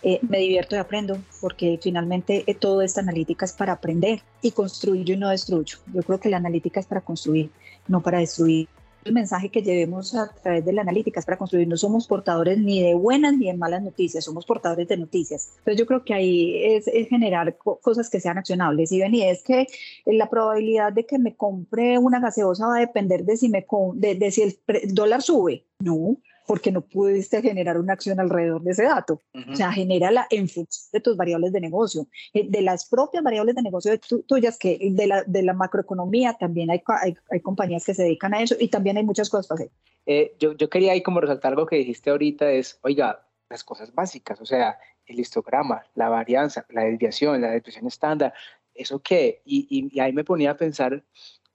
Eh, 0.02 0.18
me 0.22 0.38
divierto 0.38 0.76
y 0.76 0.78
aprendo 0.78 1.18
porque 1.42 1.78
finalmente 1.82 2.44
eh, 2.46 2.54
todo 2.54 2.80
esta 2.80 3.02
analítica 3.02 3.44
es 3.44 3.52
para 3.52 3.74
aprender 3.74 4.22
y 4.40 4.52
construyo 4.52 5.14
y 5.14 5.16
no 5.16 5.28
destruyo. 5.28 5.78
Yo 5.92 6.02
creo 6.02 6.18
que 6.18 6.30
la 6.30 6.38
analítica 6.38 6.80
es 6.80 6.86
para 6.86 7.02
construir, 7.02 7.50
no 7.86 8.00
para 8.02 8.18
destruir 8.18 8.68
el 9.04 9.12
mensaje 9.12 9.48
que 9.48 9.62
llevemos 9.62 10.14
a 10.14 10.30
través 10.42 10.64
de 10.64 10.72
la 10.72 10.82
analítica 10.82 11.20
es 11.20 11.26
para 11.26 11.38
construir. 11.38 11.66
No 11.68 11.76
somos 11.76 12.06
portadores 12.06 12.58
ni 12.58 12.82
de 12.82 12.94
buenas 12.94 13.36
ni 13.36 13.46
de 13.46 13.54
malas 13.54 13.82
noticias, 13.82 14.24
somos 14.24 14.44
portadores 14.46 14.88
de 14.88 14.96
noticias. 14.96 15.52
Entonces 15.58 15.78
yo 15.78 15.86
creo 15.86 16.04
que 16.04 16.14
ahí 16.14 16.64
es, 16.64 16.84
generar 17.08 17.56
cosas 17.56 18.10
que 18.10 18.20
sean 18.20 18.38
accionables. 18.38 18.92
Y 18.92 19.00
ven, 19.00 19.14
y 19.14 19.22
es 19.22 19.42
que 19.42 19.66
la 20.06 20.28
probabilidad 20.28 20.92
de 20.92 21.06
que 21.06 21.18
me 21.18 21.34
compre 21.34 21.98
una 21.98 22.20
gaseosa 22.20 22.66
va 22.66 22.76
a 22.76 22.80
depender 22.80 23.24
de 23.24 23.36
si, 23.36 23.48
me, 23.48 23.66
de, 23.94 24.14
de 24.14 24.30
si 24.30 24.42
el 24.42 24.58
dólar 24.94 25.22
sube. 25.22 25.64
No, 25.80 26.16
porque 26.50 26.72
no 26.72 26.80
pudiste 26.80 27.40
generar 27.42 27.78
una 27.78 27.92
acción 27.92 28.18
alrededor 28.18 28.60
de 28.62 28.72
ese 28.72 28.82
dato. 28.82 29.22
O 29.52 29.54
sea, 29.54 29.70
genera 29.70 30.10
la 30.10 30.26
en 30.30 30.48
función 30.48 30.90
de 30.92 30.98
tus 30.98 31.16
variables 31.16 31.52
de 31.52 31.60
negocio, 31.60 32.08
eh, 32.34 32.44
de 32.50 32.60
las 32.60 32.88
propias 32.88 33.22
variables 33.22 33.54
de 33.54 33.62
negocio 33.62 33.92
de 33.92 34.00
tuyas, 34.26 34.58
que 34.58 34.76
de 34.90 35.06
la, 35.06 35.22
de 35.22 35.44
la 35.44 35.52
macroeconomía 35.52 36.34
también 36.40 36.72
hay, 36.72 36.82
hay, 37.30 37.40
compañías 37.40 37.84
que 37.84 37.94
se 37.94 38.02
dedican 38.02 38.34
a 38.34 38.42
eso 38.42 38.56
y 38.58 38.66
también 38.66 38.96
hay 38.96 39.04
muchas 39.04 39.30
cosas 39.30 39.46
para 39.46 39.60
hacer. 39.60 39.70
Eh, 40.06 40.34
yo, 40.40 40.54
yo 40.54 40.68
quería 40.68 40.90
ahí 40.90 41.04
como 41.04 41.20
resaltar 41.20 41.52
algo 41.52 41.66
que 41.66 41.76
dijiste 41.76 42.10
ahorita, 42.10 42.50
es, 42.50 42.80
oiga, 42.82 43.24
las 43.48 43.62
cosas 43.62 43.94
básicas, 43.94 44.40
o 44.40 44.44
sea, 44.44 44.76
el 45.06 45.20
histograma, 45.20 45.84
la 45.94 46.08
varianza, 46.08 46.66
la 46.70 46.82
desviación, 46.82 47.42
la 47.42 47.52
desviación 47.52 47.86
estándar, 47.86 48.34
¿eso 48.74 48.98
qué? 48.98 49.40
Y, 49.44 49.88
y, 49.92 50.00
ahí 50.00 50.12
me 50.12 50.24
ponía 50.24 50.50
a 50.50 50.56
pensar 50.56 51.04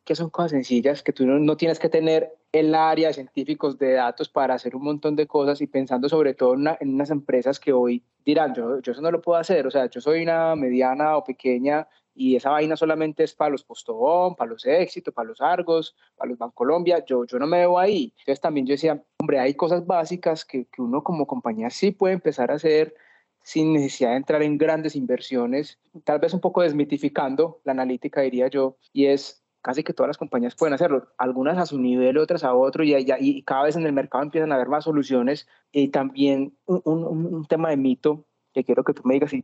que 0.06 0.16
son 0.16 0.30
cosas 0.30 0.52
sencillas 0.52 1.04
que 1.04 1.12
tú 1.12 1.26
no, 1.26 1.38
no 1.38 1.58
tienes 1.58 1.80
que 1.80 1.90
tener 1.90 2.32
el 2.60 2.74
área 2.74 3.10
de 3.10 3.14
científicos 3.14 3.78
de 3.78 3.94
datos 3.94 4.30
para 4.30 4.54
hacer 4.54 4.76
un 4.76 4.84
montón 4.84 5.16
de 5.18 5.28
cosas 5.28 5.60
y 5.62 5.68
pensando 5.68 6.08
sobre 6.08 6.34
todo 6.34 6.54
en, 6.54 6.94
unas 6.94 7.12
empresas 7.12 7.60
que 7.60 7.74
hoy 7.74 8.02
dirán, 8.26 8.54
yo, 8.56 8.80
yo 8.80 8.94
eso 8.94 9.02
no 9.02 9.12
lo 9.12 9.22
puedo 9.22 9.38
hacer, 9.38 9.68
o 9.68 9.72
sea, 9.72 9.90
yo 9.90 10.00
soy 10.00 10.24
una 10.24 10.56
mediana 10.56 11.18
o 11.18 11.24
pequeña 11.24 11.86
y 12.14 12.38
esa 12.38 12.52
vaina 12.52 12.78
solamente 12.78 13.26
es 13.26 13.34
para 13.34 13.52
los 13.52 13.66
Postobón, 13.66 14.36
para 14.36 14.52
los 14.52 14.66
Éxitos, 14.66 15.14
para 15.14 15.28
los 15.28 15.42
Argos, 15.42 15.98
para 16.16 16.30
los 16.30 16.40
Bancolombia, 16.40 17.04
yo, 17.06 17.26
yo 17.26 17.38
no 17.40 17.46
me 17.46 17.58
veo 17.58 17.78
ahí. 17.78 18.14
Entonces 18.20 18.40
también 18.40 18.66
yo 18.66 18.72
decía, 18.72 19.04
hombre, 19.20 19.40
hay 19.40 19.54
cosas 19.56 19.86
básicas 19.86 20.46
que, 20.46 20.66
que 20.68 20.82
uno 20.82 21.04
como 21.04 21.28
compañía 21.28 21.70
sí 21.70 21.92
puede 21.92 22.14
empezar 22.14 22.52
a 22.52 22.56
hacer 22.56 22.96
sin 23.44 23.74
necesidad 23.74 24.12
de 24.12 24.16
entrar 24.16 24.42
en 24.42 24.58
grandes 24.58 24.96
inversiones, 24.96 25.78
tal 26.04 26.20
vez 26.20 26.34
un 26.34 26.40
poco 26.40 26.62
desmitificando 26.62 27.60
la 27.64 27.74
analítica, 27.74 28.22
diría 28.22 28.48
yo, 28.48 28.78
y 28.92 29.06
es 29.06 29.45
casi 29.66 29.84
que 29.84 29.94
todas 29.94 30.10
las 30.10 30.20
compañías 30.20 30.54
pueden 30.54 30.76
hacerlo, 30.76 31.08
algunas 31.18 31.58
a 31.58 31.66
su 31.66 31.80
nivel, 31.80 32.20
otras 32.20 32.44
a 32.44 32.54
otro, 32.54 32.84
y, 32.84 32.94
y, 32.96 33.42
cada 33.42 33.64
vez 33.64 33.76
en 33.76 33.84
el 33.88 33.94
mercado 33.94 34.24
empiezan 34.24 34.52
a 34.52 34.56
haber 34.56 34.68
más 34.68 34.84
soluciones. 34.84 35.48
Y 35.72 35.88
también 35.88 36.56
un, 36.68 36.84
un, 36.86 37.46
tema 37.48 37.72
de 37.72 37.78
mito 37.78 38.28
que 38.54 38.64
quiero 38.64 38.84
que 38.84 38.94
tú 38.94 39.02
me 39.06 39.16
digas 39.16 39.32
si 39.32 39.42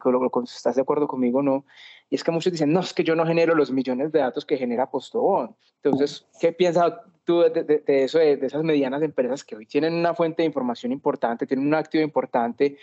estás 0.56 0.76
de 0.76 0.82
acuerdo 0.84 1.08
conmigo 1.08 1.40
o 1.40 1.42
no, 1.42 1.66
y 2.08 2.14
es 2.14 2.24
que 2.24 2.30
muchos 2.30 2.52
dicen, 2.52 2.72
no, 2.72 2.82
es 2.82 2.94
que 2.94 3.04
yo 3.04 3.16
no 3.16 3.26
genero 3.26 3.56
los 3.56 3.72
millones 3.72 4.12
de 4.12 4.20
datos 4.20 4.46
que 4.46 4.58
genera 4.58 4.92
Postobón. 4.92 5.56
Entonces, 5.82 6.28
¿qué 6.40 6.54
piensas 6.54 6.94
tú 7.24 7.40
de, 7.40 7.82
eso, 7.88 8.20
de, 8.20 8.34
esas 8.44 8.64
medianas 8.64 9.02
empresas 9.02 9.44
que 9.44 9.56
hoy 9.56 9.66
tienen 9.66 9.96
una 9.96 10.14
fuente 10.14 10.44
de 10.44 10.48
información 10.48 10.92
importante, 10.92 11.48
tienen 11.48 11.66
un 11.66 11.74
activo 11.74 12.04
importante, 12.04 12.78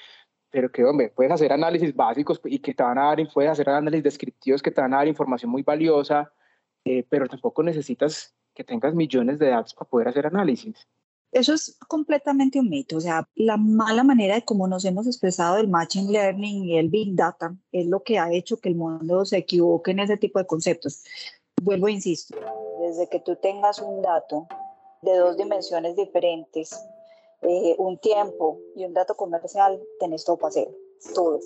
pero 0.50 0.72
que, 0.72 0.84
hombre, 0.84 1.12
puedes 1.14 1.32
hacer 1.32 1.52
análisis 1.52 1.94
básicos 1.94 2.40
y 2.46 2.58
que 2.58 2.74
te 2.74 2.82
van 2.82 2.98
a 2.98 3.04
dar, 3.04 3.28
puedes 3.32 3.52
hacer 3.52 3.70
análisis 3.70 4.02
descriptivos 4.02 4.60
que 4.60 4.72
te 4.72 4.80
van 4.80 4.92
a 4.92 4.96
dar 4.96 5.06
información 5.06 5.52
muy 5.52 5.62
valiosa, 5.62 6.32
eh, 6.84 7.04
pero 7.08 7.28
tampoco 7.28 7.62
necesitas 7.62 8.34
que 8.54 8.64
tengas 8.64 8.94
millones 8.94 9.38
de 9.38 9.50
datos 9.50 9.74
para 9.74 9.88
poder 9.88 10.08
hacer 10.08 10.26
análisis. 10.26 10.74
Eso 11.30 11.52
es 11.52 11.78
completamente 11.88 12.58
un 12.58 12.70
mito, 12.70 12.96
o 12.96 13.00
sea, 13.00 13.28
la 13.34 13.58
mala 13.58 14.02
manera 14.02 14.34
de 14.34 14.44
cómo 14.44 14.66
nos 14.66 14.84
hemos 14.86 15.06
expresado 15.06 15.56
del 15.56 15.68
Machine 15.68 16.10
Learning 16.10 16.64
y 16.64 16.78
el 16.78 16.88
Big 16.88 17.14
Data 17.14 17.54
es 17.70 17.86
lo 17.86 18.02
que 18.02 18.18
ha 18.18 18.32
hecho 18.32 18.56
que 18.56 18.70
el 18.70 18.76
mundo 18.76 19.26
se 19.26 19.36
equivoque 19.36 19.90
en 19.90 20.00
ese 20.00 20.16
tipo 20.16 20.38
de 20.38 20.46
conceptos. 20.46 21.04
Vuelvo 21.62 21.88
e 21.88 21.92
insisto, 21.92 22.34
desde 22.80 23.08
que 23.10 23.20
tú 23.20 23.36
tengas 23.36 23.78
un 23.80 24.00
dato 24.00 24.48
de 25.02 25.16
dos 25.18 25.36
dimensiones 25.36 25.96
diferentes, 25.96 26.72
eh, 27.42 27.74
un 27.78 27.98
tiempo 27.98 28.58
y 28.74 28.86
un 28.86 28.94
dato 28.94 29.14
comercial, 29.14 29.78
tenés 30.00 30.24
todo 30.24 30.38
para 30.38 30.48
hacer, 30.48 30.68
todo. 31.14 31.40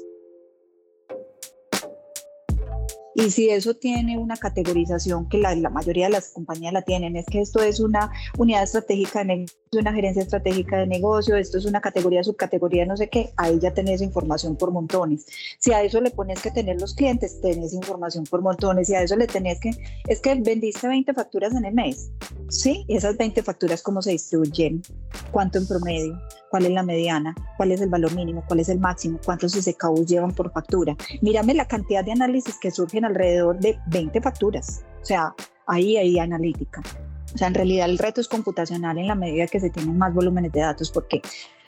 Y 3.14 3.31
si 3.31 3.51
eso 3.51 3.75
tiene 3.75 4.18
una 4.18 4.37
categorización 4.37 5.29
que 5.29 5.38
la, 5.38 5.55
la, 5.55 5.70
mayoría 5.70 6.07
de 6.07 6.12
las 6.12 6.29
compañías 6.31 6.72
la 6.72 6.83
tienen, 6.83 7.16
es 7.16 7.27
que 7.27 7.40
esto 7.40 7.62
es 7.62 7.81
una 7.81 8.11
unidad 8.38 8.62
estratégica 8.62 9.20
de 9.20 9.25
negocio, 9.27 9.62
una 9.81 9.92
gerencia 9.92 10.22
estratégica 10.22 10.79
de 10.79 10.87
negocio, 10.87 11.37
esto 11.37 11.59
es 11.59 11.64
una 11.64 11.81
categoría, 11.81 12.22
subcategoría, 12.22 12.85
no 12.85 12.96
sé 12.96 13.09
qué, 13.09 13.33
ahí 13.37 13.59
ya 13.59 13.72
tenés 13.72 14.03
información 14.03 14.57
por 14.57 14.70
montones. 14.70 15.27
Si 15.59 15.72
a 15.72 15.83
eso 15.83 16.01
le 16.01 16.11
pones 16.11 16.40
que 16.42 16.51
tener 16.51 16.81
los 16.81 16.94
clientes, 16.94 17.40
tenés 17.40 17.72
información 17.72 18.25
por 18.25 18.42
montones. 18.42 18.88
Si 18.88 18.94
a 18.94 19.03
eso 19.03 19.16
le 19.16 19.27
tenés 19.27 19.61
que, 19.61 19.70
es 20.09 20.20
que 20.20 20.35
vendiste 20.35 20.87
20 20.88 21.14
facturas 21.14 21.55
en 21.55 21.64
el 21.64 21.75
mes, 21.75 22.11
¿sí? 22.48 22.85
Y 22.87 22.96
esas 22.96 23.16
20 23.16 23.42
facturas, 23.42 23.83
¿cómo 23.83 24.03
se 24.03 24.11
distribuyen? 24.11 24.83
¿Cuánto 25.31 25.59
en 25.59 25.66
promedio? 25.66 26.20
¿Cuál 26.51 26.66
es 26.66 26.72
la 26.72 26.83
mediana? 26.83 27.35
¿Cuál 27.57 27.72
es 27.72 27.81
el 27.81 27.88
valor 27.88 28.14
mínimo? 28.14 28.44
¿Cuál 28.46 28.61
es 28.61 28.68
el 28.68 28.79
máximo? 28.79 29.18
¿Cuántos 29.25 29.53
SKUs 29.53 30.07
llevan 30.07 30.33
por 30.33 30.53
factura? 30.53 30.94
Mírame 31.22 31.55
la 31.55 31.66
cantidad 31.66 32.05
de 32.05 32.12
análisis 32.12 32.59
que 32.59 32.70
surgen 32.70 33.01
alrededor 33.04 33.58
de 33.58 33.78
20 33.86 34.20
facturas. 34.20 34.84
O 35.02 35.04
sea, 35.04 35.34
ahí 35.66 35.96
hay 35.96 36.18
analítica. 36.18 36.82
O 37.34 37.38
sea, 37.38 37.48
en 37.48 37.54
realidad 37.54 37.88
el 37.88 37.98
reto 37.98 38.20
es 38.20 38.28
computacional 38.28 38.98
en 38.98 39.08
la 39.08 39.14
medida 39.14 39.46
que 39.46 39.60
se 39.60 39.70
tienen 39.70 39.96
más 39.96 40.12
volúmenes 40.12 40.52
de 40.52 40.60
datos, 40.60 40.90
porque 40.90 41.22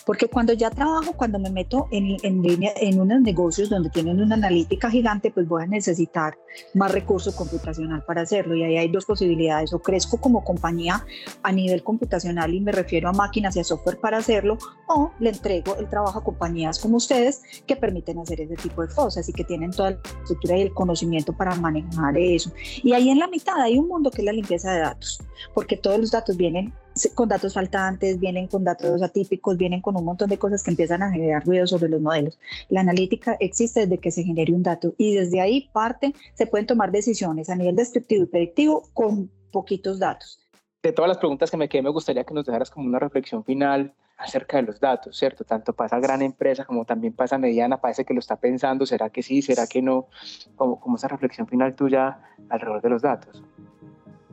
porque 0.06 0.28
cuando 0.28 0.52
ya 0.52 0.70
trabajo, 0.70 1.12
cuando 1.16 1.38
me 1.38 1.50
meto 1.50 1.88
en, 1.90 2.16
en, 2.22 2.42
línea, 2.42 2.72
en 2.76 3.00
unos 3.00 3.20
negocios 3.20 3.70
donde 3.70 3.90
tienen 3.90 4.20
una 4.20 4.34
analítica 4.34 4.90
gigante, 4.90 5.30
pues 5.30 5.48
voy 5.48 5.62
a 5.62 5.66
necesitar 5.66 6.36
más 6.74 6.92
recurso 6.92 7.34
computacional 7.34 8.04
para 8.04 8.22
hacerlo. 8.22 8.54
Y 8.54 8.64
ahí 8.64 8.76
hay 8.76 8.88
dos 8.88 9.04
posibilidades. 9.04 9.72
O 9.72 9.80
crezco 9.80 10.20
como 10.20 10.44
compañía 10.44 11.04
a 11.42 11.52
nivel 11.52 11.82
computacional 11.82 12.52
y 12.54 12.60
me 12.60 12.72
refiero 12.72 13.08
a 13.08 13.12
máquinas 13.12 13.56
y 13.56 13.60
a 13.60 13.64
software 13.64 13.98
para 13.98 14.18
hacerlo, 14.18 14.58
o 14.88 15.10
le 15.20 15.30
entrego 15.30 15.76
el 15.76 15.88
trabajo 15.88 16.18
a 16.18 16.24
compañías 16.24 16.78
como 16.78 16.96
ustedes 16.96 17.42
que 17.66 17.76
permiten 17.76 18.18
hacer 18.18 18.40
ese 18.40 18.56
tipo 18.56 18.82
de 18.82 18.94
cosas 18.94 19.28
y 19.28 19.32
que 19.32 19.44
tienen 19.44 19.70
toda 19.70 19.92
la 19.92 19.98
estructura 20.22 20.58
y 20.58 20.62
el 20.62 20.74
conocimiento 20.74 21.32
para 21.32 21.54
manejar 21.54 22.16
eso. 22.18 22.52
Y 22.82 22.92
ahí 22.92 23.10
en 23.10 23.18
la 23.18 23.28
mitad 23.28 23.60
hay 23.60 23.78
un 23.78 23.88
mundo 23.88 24.10
que 24.10 24.22
es 24.22 24.26
la 24.26 24.32
limpieza 24.32 24.72
de 24.72 24.80
datos, 24.80 25.20
porque 25.54 25.76
todos 25.76 25.98
los 25.98 26.10
datos 26.10 26.36
vienen 26.36 26.72
con 27.14 27.28
datos 27.28 27.54
faltantes, 27.54 28.18
vienen 28.20 28.46
con 28.46 28.64
datos 28.64 29.02
atípicos, 29.02 29.56
vienen 29.56 29.80
con 29.80 29.96
un 29.96 30.04
montón 30.04 30.28
de 30.28 30.38
cosas 30.38 30.62
que 30.62 30.70
empiezan 30.70 31.02
a 31.02 31.10
generar 31.10 31.44
ruido 31.44 31.66
sobre 31.66 31.88
los 31.88 32.00
modelos. 32.00 32.38
La 32.68 32.80
analítica 32.80 33.36
existe 33.40 33.80
desde 33.80 33.98
que 33.98 34.10
se 34.10 34.22
genere 34.22 34.52
un 34.52 34.62
dato 34.62 34.94
y 34.96 35.14
desde 35.14 35.40
ahí 35.40 35.68
parte, 35.72 36.14
se 36.34 36.46
pueden 36.46 36.66
tomar 36.66 36.92
decisiones 36.92 37.50
a 37.50 37.56
nivel 37.56 37.76
descriptivo 37.76 38.24
y 38.24 38.26
predictivo 38.26 38.88
con 38.92 39.30
poquitos 39.50 39.98
datos. 39.98 40.38
De 40.82 40.92
todas 40.92 41.08
las 41.08 41.18
preguntas 41.18 41.50
que 41.50 41.56
me 41.56 41.68
quedé, 41.68 41.82
me 41.82 41.90
gustaría 41.90 42.24
que 42.24 42.34
nos 42.34 42.44
dejaras 42.44 42.70
como 42.70 42.86
una 42.86 42.98
reflexión 42.98 43.42
final 43.44 43.94
acerca 44.16 44.58
de 44.58 44.64
los 44.64 44.78
datos, 44.78 45.16
¿cierto? 45.16 45.44
Tanto 45.44 45.72
para 45.72 45.86
esa 45.86 45.98
gran 45.98 46.22
empresa 46.22 46.64
como 46.64 46.84
también 46.84 47.14
para 47.14 47.26
esa 47.26 47.38
mediana, 47.38 47.80
parece 47.80 48.04
que 48.04 48.14
lo 48.14 48.20
está 48.20 48.36
pensando, 48.36 48.86
¿será 48.86 49.10
que 49.10 49.22
sí, 49.22 49.42
será 49.42 49.66
que 49.66 49.82
no? 49.82 50.08
Como, 50.56 50.78
como 50.78 50.96
esa 50.96 51.08
reflexión 51.08 51.46
final 51.46 51.74
tuya 51.74 52.18
alrededor 52.48 52.82
de 52.82 52.90
los 52.90 53.02
datos. 53.02 53.42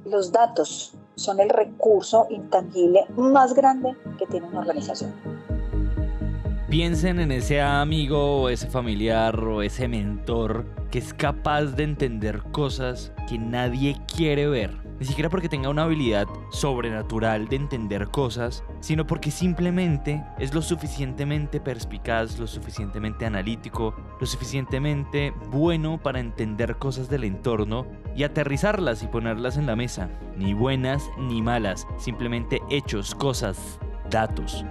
Los 0.06 0.32
datos 0.32 0.94
son 1.16 1.40
el 1.40 1.50
recurso 1.50 2.28
intangible 2.30 3.06
más 3.18 3.54
grande 3.54 3.96
que 4.18 4.26
tiene 4.26 4.48
una 4.48 4.60
organización. 4.60 5.14
Piensen 6.70 7.20
en 7.20 7.32
ese 7.32 7.62
amigo 7.62 8.44
o 8.44 8.50
ese 8.50 8.68
familiar 8.68 9.38
o 9.44 9.62
ese 9.62 9.88
mentor 9.88 10.66
que 10.90 11.00
es 11.00 11.14
capaz 11.14 11.66
de 11.76 11.84
entender 11.84 12.42
cosas 12.52 13.12
que 13.28 13.38
nadie 13.38 13.98
quiere 14.16 14.48
ver. 14.48 14.91
Ni 15.02 15.08
siquiera 15.08 15.32
porque 15.32 15.50
tenga 15.50 15.68
una 15.68 15.82
habilidad 15.82 16.28
sobrenatural 16.52 17.48
de 17.48 17.56
entender 17.56 18.10
cosas, 18.10 18.64
sino 18.82 19.08
porque 19.08 19.32
simplemente 19.32 20.24
es 20.38 20.54
lo 20.54 20.62
suficientemente 20.62 21.60
perspicaz, 21.60 22.38
lo 22.38 22.46
suficientemente 22.46 23.26
analítico, 23.26 23.96
lo 24.20 24.28
suficientemente 24.28 25.34
bueno 25.50 26.00
para 26.00 26.20
entender 26.20 26.78
cosas 26.78 27.10
del 27.10 27.24
entorno 27.24 27.88
y 28.16 28.22
aterrizarlas 28.22 29.02
y 29.02 29.08
ponerlas 29.08 29.58
en 29.58 29.66
la 29.66 29.76
mesa. 29.76 30.08
Ni 30.38 30.54
buenas 30.54 31.10
ni 31.18 31.42
malas, 31.42 31.88
simplemente 31.98 32.62
hechos, 32.70 33.16
cosas, 33.16 33.80
datos. 34.12 34.64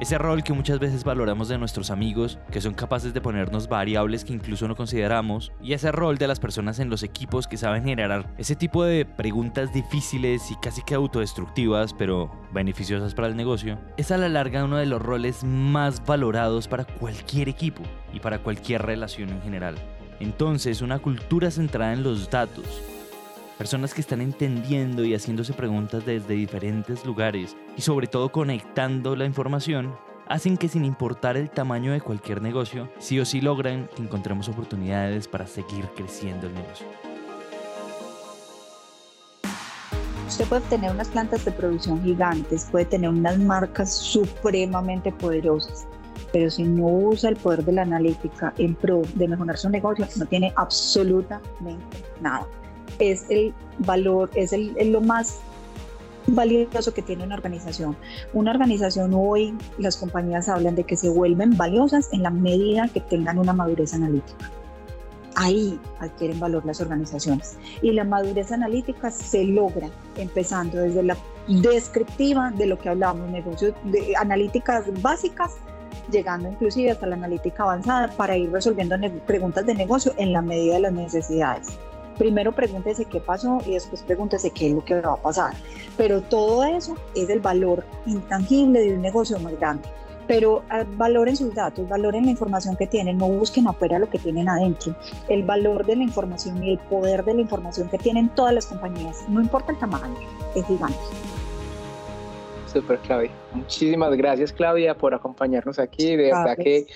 Ese 0.00 0.16
rol 0.16 0.42
que 0.42 0.54
muchas 0.54 0.78
veces 0.78 1.04
valoramos 1.04 1.48
de 1.48 1.58
nuestros 1.58 1.90
amigos, 1.90 2.38
que 2.50 2.62
son 2.62 2.72
capaces 2.72 3.12
de 3.12 3.20
ponernos 3.20 3.68
variables 3.68 4.24
que 4.24 4.32
incluso 4.32 4.66
no 4.66 4.74
consideramos, 4.74 5.52
y 5.62 5.74
ese 5.74 5.92
rol 5.92 6.16
de 6.16 6.26
las 6.26 6.40
personas 6.40 6.78
en 6.78 6.88
los 6.88 7.02
equipos 7.02 7.46
que 7.46 7.58
saben 7.58 7.84
generar 7.84 8.34
ese 8.38 8.56
tipo 8.56 8.82
de 8.82 9.04
preguntas 9.04 9.74
difíciles 9.74 10.50
y 10.50 10.56
casi 10.56 10.80
que 10.80 10.94
autodestructivas, 10.94 11.92
pero 11.92 12.32
beneficiosas 12.50 13.14
para 13.14 13.28
el 13.28 13.36
negocio, 13.36 13.78
es 13.98 14.10
a 14.10 14.16
la 14.16 14.30
larga 14.30 14.64
uno 14.64 14.78
de 14.78 14.86
los 14.86 15.02
roles 15.02 15.44
más 15.44 16.02
valorados 16.06 16.66
para 16.66 16.84
cualquier 16.86 17.50
equipo 17.50 17.82
y 18.14 18.20
para 18.20 18.38
cualquier 18.38 18.80
relación 18.80 19.28
en 19.28 19.42
general. 19.42 19.74
Entonces, 20.18 20.80
una 20.80 20.98
cultura 20.98 21.50
centrada 21.50 21.92
en 21.92 22.02
los 22.02 22.30
datos, 22.30 22.64
personas 23.60 23.92
que 23.92 24.00
están 24.00 24.22
entendiendo 24.22 25.04
y 25.04 25.14
haciéndose 25.14 25.52
preguntas 25.52 26.06
desde 26.06 26.32
diferentes 26.32 27.04
lugares 27.04 27.54
y 27.76 27.82
sobre 27.82 28.06
todo 28.06 28.32
conectando 28.32 29.14
la 29.16 29.26
información, 29.26 29.94
hacen 30.28 30.56
que 30.56 30.66
sin 30.66 30.86
importar 30.86 31.36
el 31.36 31.50
tamaño 31.50 31.92
de 31.92 32.00
cualquier 32.00 32.40
negocio, 32.40 32.90
sí 32.98 33.20
o 33.20 33.26
sí 33.26 33.42
logran 33.42 33.90
que 33.94 34.00
encontremos 34.00 34.48
oportunidades 34.48 35.28
para 35.28 35.46
seguir 35.46 35.84
creciendo 35.94 36.46
el 36.46 36.54
negocio. 36.54 36.86
Usted 40.26 40.46
puede 40.46 40.62
tener 40.62 40.90
unas 40.92 41.08
plantas 41.08 41.44
de 41.44 41.52
producción 41.52 42.02
gigantes, 42.02 42.66
puede 42.70 42.86
tener 42.86 43.10
unas 43.10 43.38
marcas 43.38 43.94
supremamente 43.94 45.12
poderosas, 45.12 45.86
pero 46.32 46.48
si 46.48 46.62
no 46.62 46.86
usa 46.86 47.28
el 47.28 47.36
poder 47.36 47.62
de 47.62 47.72
la 47.72 47.82
analítica 47.82 48.54
en 48.56 48.74
pro 48.74 49.02
de 49.16 49.28
mejorar 49.28 49.58
su 49.58 49.68
negocio, 49.68 50.08
no 50.16 50.24
tiene 50.24 50.50
absolutamente 50.56 51.98
nada 52.22 52.46
es 52.98 53.24
el 53.28 53.54
valor, 53.78 54.30
es 54.34 54.52
el, 54.52 54.74
lo 54.92 55.00
más 55.00 55.38
valioso 56.26 56.92
que 56.92 57.02
tiene 57.02 57.24
una 57.24 57.34
organización. 57.34 57.96
Una 58.32 58.50
organización 58.52 59.12
hoy, 59.14 59.56
las 59.78 59.96
compañías 59.96 60.48
hablan 60.48 60.74
de 60.74 60.84
que 60.84 60.96
se 60.96 61.08
vuelven 61.08 61.56
valiosas 61.56 62.12
en 62.12 62.22
la 62.22 62.30
medida 62.30 62.88
que 62.88 63.00
tengan 63.00 63.38
una 63.38 63.52
madurez 63.52 63.94
analítica. 63.94 64.50
Ahí 65.36 65.80
adquieren 66.00 66.38
valor 66.38 66.66
las 66.66 66.80
organizaciones. 66.80 67.56
Y 67.82 67.92
la 67.92 68.04
madurez 68.04 68.52
analítica 68.52 69.10
se 69.10 69.44
logra 69.44 69.88
empezando 70.16 70.78
desde 70.78 71.02
la 71.02 71.16
descriptiva 71.46 72.50
de 72.50 72.66
lo 72.66 72.78
que 72.78 72.90
hablamos, 72.90 73.28
negocios 73.30 73.74
de 73.84 74.14
analíticas 74.16 74.84
básicas, 75.00 75.52
llegando 76.10 76.48
inclusive 76.48 76.90
hasta 76.90 77.06
la 77.06 77.14
analítica 77.14 77.62
avanzada 77.62 78.08
para 78.08 78.36
ir 78.36 78.50
resolviendo 78.50 78.96
preguntas 79.26 79.64
de 79.64 79.74
negocio 79.74 80.12
en 80.18 80.32
la 80.32 80.42
medida 80.42 80.74
de 80.74 80.80
las 80.80 80.92
necesidades 80.92 81.78
primero 82.20 82.52
pregúntese 82.52 83.06
qué 83.06 83.18
pasó 83.18 83.62
y 83.64 83.72
después 83.72 84.02
pregúntese 84.02 84.50
qué 84.50 84.66
es 84.66 84.74
lo 84.74 84.84
que 84.84 85.00
va 85.00 85.14
a 85.14 85.16
pasar. 85.16 85.54
Pero 85.96 86.20
todo 86.20 86.64
eso 86.64 86.94
es 87.14 87.30
el 87.30 87.40
valor 87.40 87.82
intangible 88.04 88.80
de 88.80 88.92
un 88.92 89.00
negocio 89.00 89.38
más 89.38 89.58
grande. 89.58 89.88
Pero 90.26 90.62
ah, 90.68 90.84
valoren 90.98 91.34
sus 91.34 91.54
datos, 91.54 91.88
valoren 91.88 92.26
la 92.26 92.30
información 92.30 92.76
que 92.76 92.86
tienen, 92.86 93.16
no 93.16 93.26
busquen 93.26 93.66
afuera 93.66 93.98
lo 93.98 94.10
que 94.10 94.18
tienen 94.18 94.50
adentro. 94.50 94.94
El 95.30 95.44
valor 95.44 95.86
de 95.86 95.96
la 95.96 96.02
información 96.02 96.62
y 96.62 96.72
el 96.72 96.78
poder 96.78 97.24
de 97.24 97.32
la 97.32 97.40
información 97.40 97.88
que 97.88 97.96
tienen 97.96 98.28
todas 98.34 98.52
las 98.52 98.66
compañías, 98.66 99.26
no 99.30 99.40
importa 99.40 99.72
el 99.72 99.78
tamaño, 99.78 100.14
es 100.54 100.66
gigante. 100.66 100.98
Súper, 102.70 102.98
Claudia. 102.98 103.30
Muchísimas 103.54 104.14
gracias, 104.14 104.52
Claudia, 104.52 104.94
por 104.94 105.14
acompañarnos 105.14 105.78
aquí. 105.78 106.16
De 106.16 106.24
verdad 106.24 106.54
que 106.58 106.86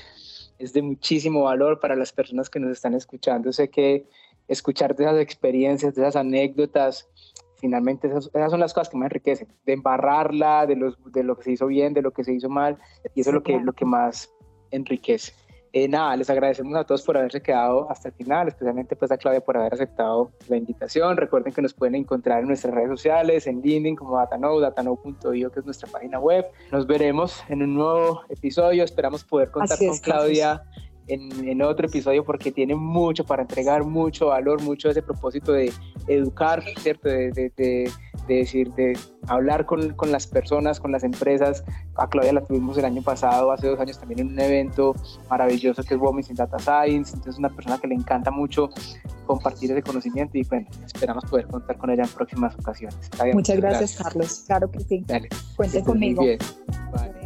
es 0.58 0.74
de 0.74 0.82
muchísimo 0.82 1.44
valor 1.44 1.80
para 1.80 1.96
las 1.96 2.12
personas 2.12 2.50
que 2.50 2.60
nos 2.60 2.72
están 2.72 2.92
escuchando. 2.92 3.54
Sé 3.54 3.70
que 3.70 4.04
escuchar 4.48 4.94
de 4.94 5.04
esas 5.04 5.20
experiencias, 5.20 5.94
de 5.94 6.02
esas 6.02 6.16
anécdotas, 6.16 7.08
finalmente 7.56 8.08
esas, 8.08 8.30
son 8.50 8.60
las 8.60 8.74
cosas 8.74 8.88
que 8.90 8.98
me 8.98 9.06
enriquecen, 9.06 9.48
de 9.64 9.72
embarrarla, 9.72 10.66
de, 10.66 10.76
los, 10.76 10.98
de 11.12 11.22
lo 11.22 11.36
que 11.36 11.44
se 11.44 11.52
hizo 11.52 11.66
bien, 11.66 11.94
de 11.94 12.02
lo 12.02 12.12
que 12.12 12.24
se 12.24 12.32
hizo 12.32 12.48
mal, 12.48 12.78
y 13.14 13.20
eso 13.22 13.30
es 13.30 13.34
lo 13.34 13.42
que, 13.42 13.58
lo 13.58 13.72
que 13.72 13.84
más 13.84 14.30
enriquece. 14.70 15.32
Eh, 15.76 15.88
nada, 15.88 16.14
les 16.14 16.30
agradecemos 16.30 16.76
a 16.76 16.84
todos 16.84 17.02
por 17.02 17.16
haberse 17.16 17.42
quedado 17.42 17.90
hasta 17.90 18.06
el 18.06 18.14
final, 18.14 18.46
especialmente 18.46 18.94
pues 18.94 19.10
a 19.10 19.16
Claudia 19.16 19.40
por 19.40 19.56
haber 19.56 19.74
aceptado 19.74 20.30
la 20.46 20.56
invitación. 20.56 21.16
Recuerden 21.16 21.52
que 21.52 21.62
nos 21.62 21.74
pueden 21.74 21.96
encontrar 21.96 22.42
en 22.42 22.46
nuestras 22.46 22.72
redes 22.72 22.90
sociales, 22.90 23.48
en 23.48 23.60
LinkedIn 23.60 23.96
como 23.96 24.16
Datano, 24.16 24.60
datano.io, 24.60 25.50
que 25.50 25.58
es 25.58 25.66
nuestra 25.66 25.88
página 25.90 26.20
web. 26.20 26.46
Nos 26.70 26.86
veremos 26.86 27.42
en 27.48 27.62
un 27.62 27.74
nuevo 27.74 28.20
episodio. 28.28 28.84
Esperamos 28.84 29.24
poder 29.24 29.50
contar 29.50 29.76
con 29.76 29.98
Claudia 29.98 30.62
en, 31.08 31.62
otro 31.62 31.86
episodio 31.86 32.24
porque 32.24 32.52
tiene 32.52 32.74
mucho 32.74 33.24
para 33.24 33.42
entregar, 33.42 33.84
mucho 33.84 34.26
valor, 34.28 34.62
mucho 34.62 34.90
ese 34.90 35.02
propósito 35.02 35.52
de 35.52 35.72
educar, 36.06 36.62
¿cierto? 36.78 37.08
De, 37.08 37.30
de, 37.56 37.90
decir, 38.26 38.72
de 38.72 38.96
hablar 39.28 39.66
con, 39.66 39.90
con, 39.94 40.10
las 40.10 40.26
personas, 40.26 40.80
con 40.80 40.92
las 40.92 41.04
empresas. 41.04 41.64
A 41.96 42.08
Claudia 42.08 42.32
la 42.32 42.44
tuvimos 42.44 42.78
el 42.78 42.84
año 42.84 43.02
pasado, 43.02 43.52
hace 43.52 43.68
dos 43.68 43.80
años 43.80 43.98
también 43.98 44.20
en 44.20 44.28
un 44.28 44.40
evento 44.40 44.94
maravilloso 45.28 45.82
que 45.82 45.94
es 45.94 46.00
Women 46.00 46.24
in 46.28 46.36
Data 46.36 46.58
Science. 46.58 47.14
Entonces, 47.14 47.34
es 47.34 47.38
una 47.38 47.50
persona 47.50 47.78
que 47.78 47.86
le 47.86 47.94
encanta 47.94 48.30
mucho 48.30 48.70
compartir 49.26 49.70
ese 49.72 49.82
conocimiento 49.82 50.38
y 50.38 50.44
bueno, 50.44 50.68
esperamos 50.84 51.24
poder 51.24 51.46
contar 51.46 51.76
con 51.76 51.90
ella 51.90 52.04
en 52.04 52.10
próximas 52.10 52.54
ocasiones. 52.58 53.10
Muchas 53.32 53.56
gracias, 53.56 53.96
Carlos. 53.96 54.44
Claro 54.46 54.70
que 54.70 54.80
sí. 54.80 55.04
Dale. 55.06 55.28
Cuente 55.56 55.82
conmigo. 55.82 56.22
Bien. 56.22 56.38
Bye. 56.92 57.23